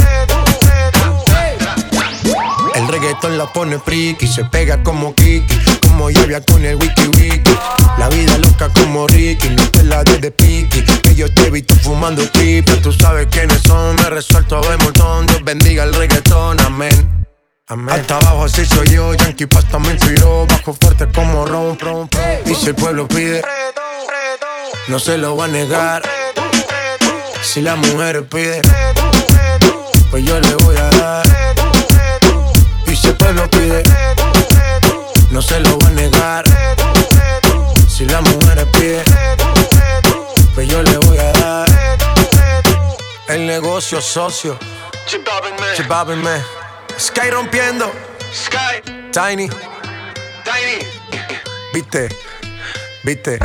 El 2.76 2.86
reggaetón 2.86 3.36
la 3.36 3.52
pone 3.52 3.80
friki, 3.80 4.28
se 4.28 4.44
pega 4.44 4.80
como 4.84 5.12
Kiki, 5.12 5.58
como 5.80 6.08
lluvia 6.08 6.40
con 6.40 6.64
el 6.64 6.76
wiki 6.76 7.08
wiki. 7.18 7.50
La 7.98 8.08
vida 8.08 8.38
loca 8.38 8.68
como 8.68 9.08
Ricky, 9.08 9.48
no 9.48 9.68
te 9.72 9.82
la 9.82 10.04
de 10.04 10.30
piqui. 10.30 10.84
Que 11.02 11.16
yo 11.16 11.26
te 11.34 11.48
he 11.48 11.50
visto 11.50 11.74
fumando 11.82 12.30
triple, 12.30 12.76
tú 12.76 12.92
sabes 12.92 13.26
quiénes 13.28 13.60
son, 13.62 13.96
me 13.96 14.08
resuelto 14.08 14.60
de 14.60 14.76
montón. 14.76 15.26
Dios 15.26 15.42
bendiga 15.42 15.82
el 15.82 15.92
reggaetón, 15.92 16.60
amén. 16.60 17.26
Amén. 17.66 17.92
Hasta 17.92 18.18
abajo 18.18 18.44
así 18.44 18.64
soy 18.64 18.86
yo, 18.90 19.14
Yankee 19.14 19.46
Pasta 19.46 19.80
me 19.80 19.90
inspiró 19.90 20.46
Bajo 20.46 20.72
fuerte 20.72 21.08
como 21.12 21.44
ron, 21.46 21.76
ron, 21.80 22.08
ron. 22.12 22.40
Y 22.46 22.54
si 22.54 22.68
el 22.68 22.76
pueblo 22.76 23.08
pide 23.08 23.42
No 24.86 25.00
se 25.00 25.18
lo 25.18 25.36
va 25.36 25.46
a 25.46 25.48
negar 25.48 26.02
Si 27.46 27.62
la 27.62 27.76
mujer 27.76 28.26
pide 28.26 28.60
Pues 30.10 30.24
yo 30.24 30.38
le 30.40 30.54
voy 30.56 30.76
a 30.76 30.90
dar 30.90 31.26
Y 32.86 32.96
si 32.96 33.06
el 33.06 33.16
pueblo 33.16 33.48
pide 33.50 33.82
No 35.30 35.40
se 35.40 35.60
lo 35.60 35.78
va 35.78 35.88
a 35.88 35.90
negar 35.92 36.44
Si 37.88 38.04
la 38.04 38.20
mujer 38.20 38.66
pide 38.72 39.02
Pues 40.54 40.68
yo 40.68 40.82
le 40.82 40.98
voy 40.98 41.18
a 41.18 41.32
dar 41.32 41.68
El 43.28 43.46
negocio 43.46 44.00
socio 44.00 44.58
Chipápenme 45.76 46.42
Sky 46.98 47.30
rompiendo. 47.30 47.92
Sky. 48.32 48.80
Tiny. 49.12 49.50
Tiny. 50.44 50.78
Viste. 51.72 52.08
Viste. 53.04 53.38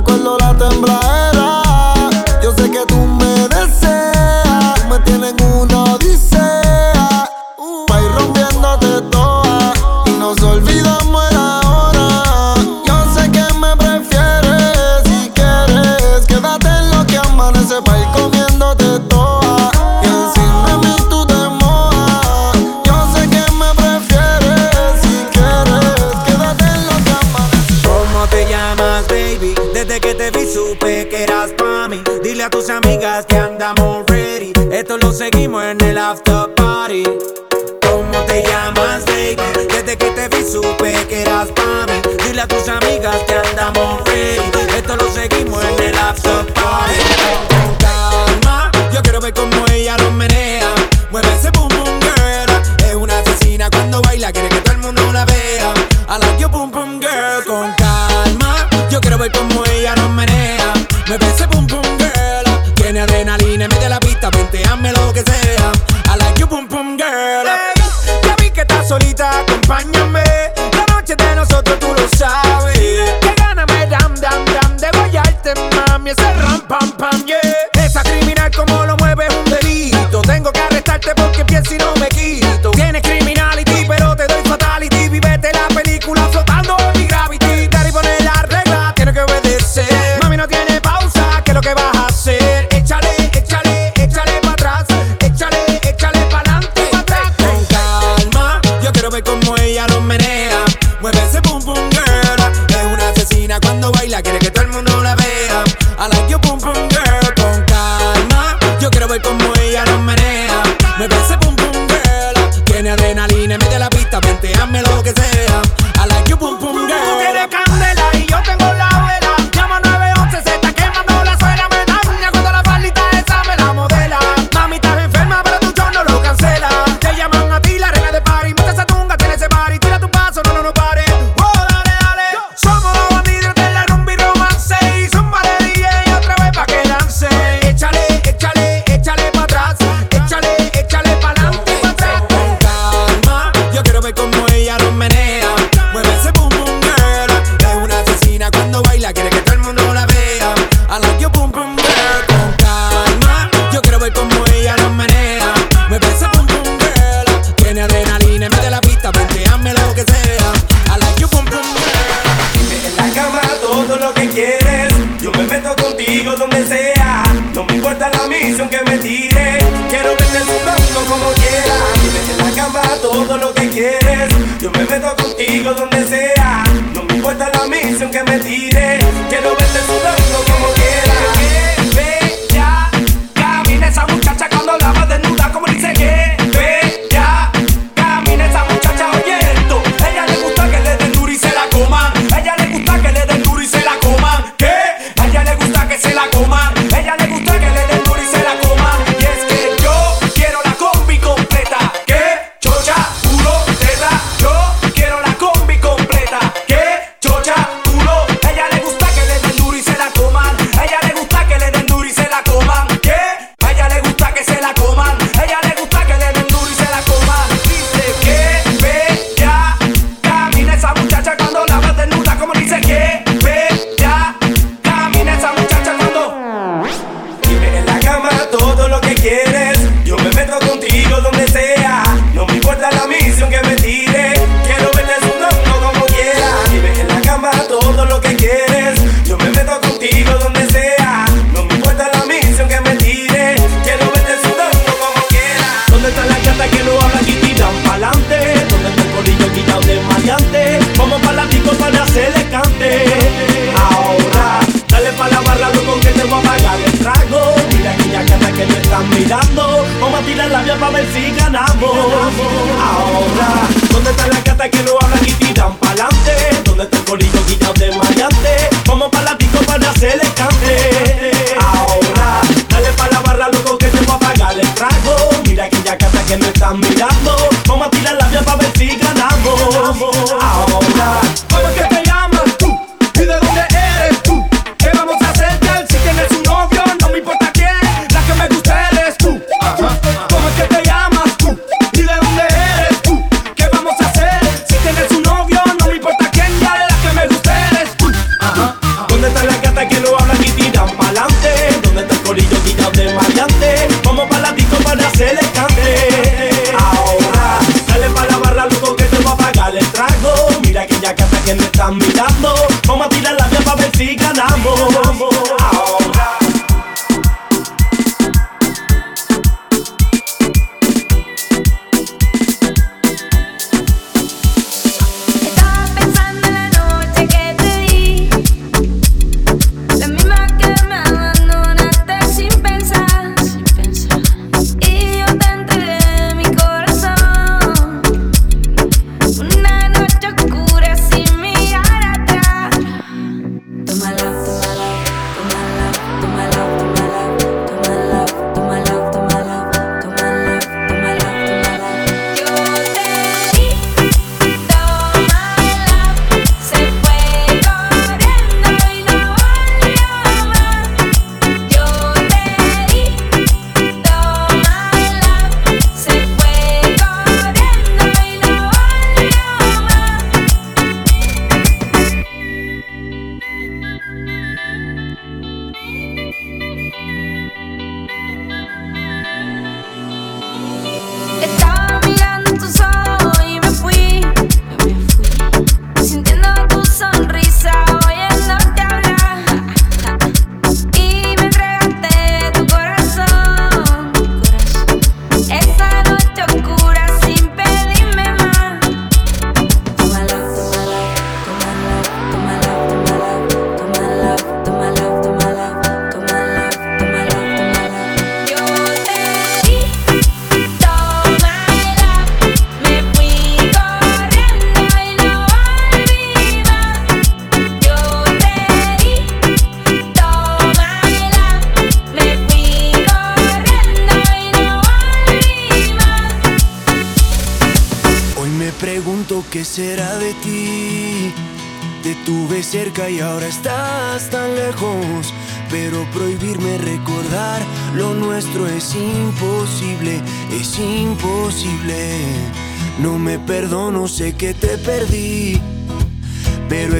Recuerdo 0.00 0.38
la 0.38 0.56
tembladera 0.56 1.19
seguimos 35.12 35.64
en 35.64 35.80
el 35.82 35.98
after 35.98 36.39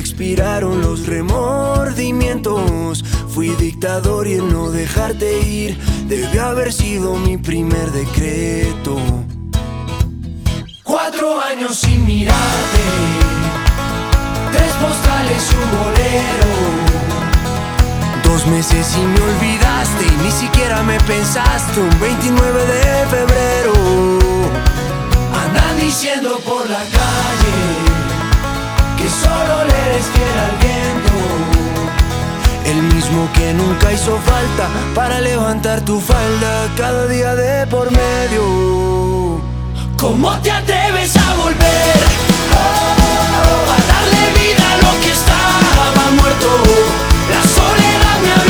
expiraron 0.01 0.81
los 0.81 1.07
remordimientos. 1.07 3.05
Fui 3.29 3.51
dictador 3.51 4.27
y 4.27 4.33
el 4.35 4.53
no 4.53 4.71
dejarte 4.71 5.41
ir 5.43 5.79
debió 6.09 6.47
haber 6.47 6.73
sido 6.73 7.15
mi 7.17 7.37
primer 7.37 7.93
decreto. 7.93 8.97
Cuatro 10.83 11.41
años 11.41 11.77
sin 11.77 12.05
mirarte, 12.05 12.81
tres 14.53 14.73
postales 14.81 15.53
y 15.53 15.55
un 15.55 15.71
bolero. 15.79 16.51
Dos 18.25 18.47
meses 18.47 18.97
y 18.97 19.01
me 19.01 19.21
olvidaste 19.21 20.07
y 20.07 20.17
ni 20.25 20.31
siquiera 20.33 20.83
me 20.83 20.99
pensaste 21.01 21.79
un 21.81 22.01
29 22.01 22.67
de 22.67 23.07
febrero. 23.07 23.73
Andan 25.45 25.79
diciendo 25.79 26.41
por 26.45 26.69
la 26.69 26.79
calle 26.79 27.90
solo 29.23 29.65
le 29.65 29.77
eres 29.87 30.07
fiel 30.15 30.37
al 30.47 30.57
viento. 30.67 31.15
El 32.65 32.83
mismo 32.95 33.29
que 33.35 33.53
nunca 33.53 33.93
hizo 33.93 34.19
falta 34.19 34.69
para 34.95 35.21
levantar 35.21 35.81
tu 35.83 36.01
falda 36.01 36.69
cada 36.77 37.07
día 37.07 37.35
de 37.35 37.67
por 37.67 37.91
medio. 37.91 39.41
¿Cómo 39.97 40.31
te 40.39 40.51
atreves 40.51 41.17
a 41.17 41.35
volver? 41.35 41.99
Oh, 42.53 43.75
a 43.75 43.79
darle 43.93 44.23
vida 44.41 44.65
a 44.73 44.77
lo 44.85 44.93
que 45.03 45.11
estaba 45.11 46.11
muerto. 46.21 46.49
La 47.35 47.43
soledad 47.59 48.17
me 48.25 48.33
había 48.41 48.50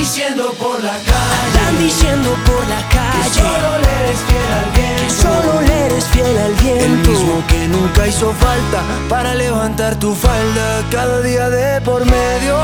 Diciendo 0.00 0.54
por 0.58 0.82
la 0.82 0.92
calle. 0.92 1.36
Andan 1.44 1.78
diciendo 1.78 2.34
por 2.46 2.66
la 2.68 2.80
calle. 2.88 3.20
Que 3.22 3.30
solo 3.38 3.78
le 3.82 3.90
eres 4.00 4.20
fiel 4.28 4.50
al 4.60 4.70
viento. 4.72 5.02
Que 5.02 5.10
solo 5.22 5.60
le 5.60 5.86
eres 5.86 6.04
fiel 6.06 6.38
al 6.38 6.54
viento. 6.54 6.84
El 6.86 6.96
mismo 7.06 7.44
que 7.46 7.68
nunca 7.68 8.06
hizo 8.06 8.32
falta 8.32 8.80
para 9.10 9.34
levantar 9.34 9.96
tu 9.96 10.14
falda 10.14 10.82
cada 10.90 11.20
día 11.20 11.50
de 11.50 11.82
por 11.82 12.06
medio. 12.06 12.56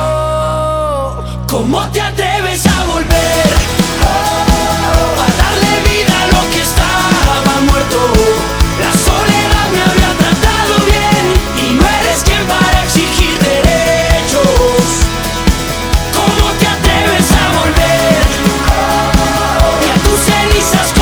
¿Cómo 1.47 1.87
te 1.91 2.01
atreves 2.01 2.65
a 2.67 2.85
volver? 2.87 3.49
Oh, 4.01 5.21
a 5.21 5.29
darle 5.43 5.75
vida 5.91 6.15
a 6.23 6.27
lo 6.33 6.41
que 6.51 6.63
estaba 6.63 7.61
muerto. 7.71 7.99
La 8.81 8.93
soledad 9.07 9.67
me 9.75 9.83
había 9.91 10.06
tus 20.73 20.96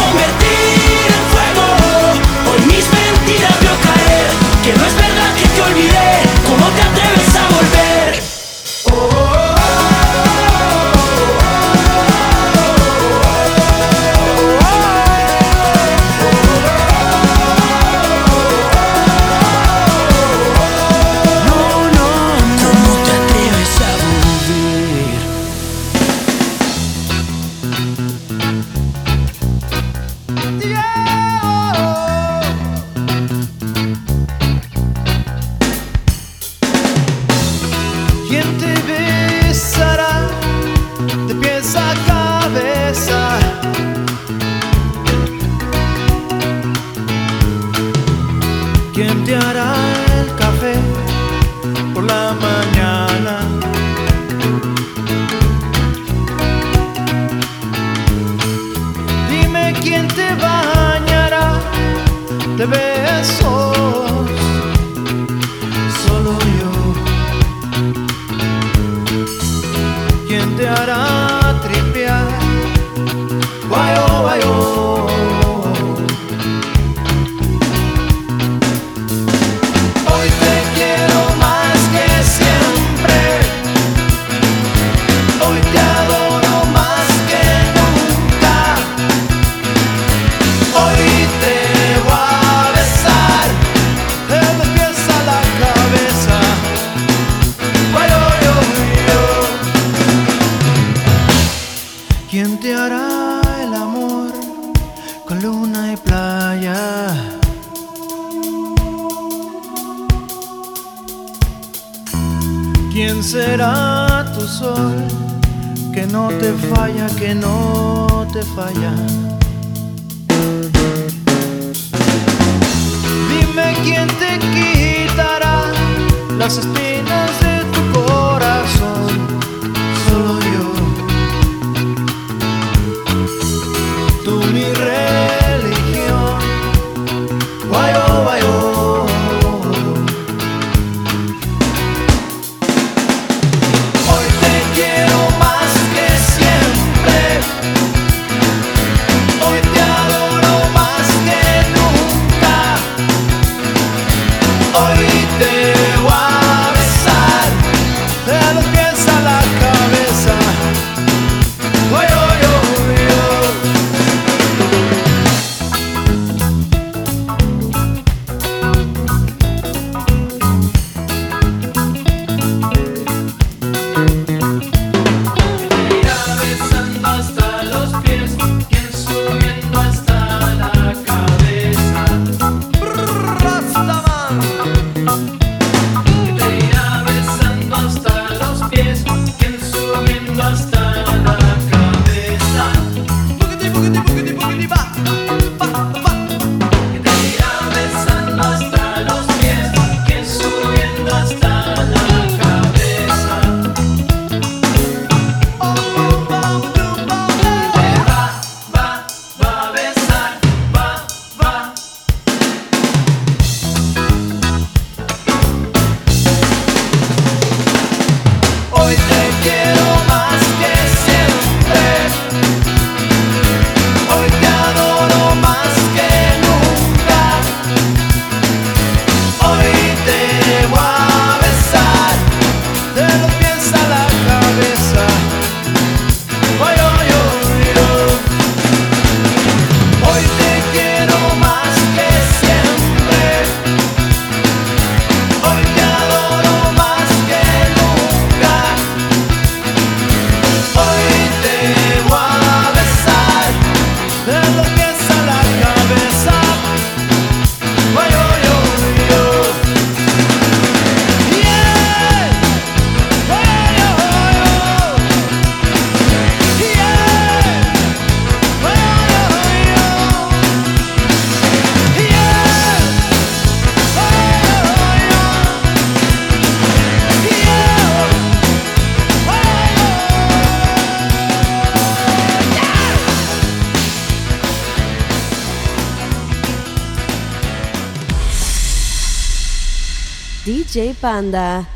Panda. 291.05 291.74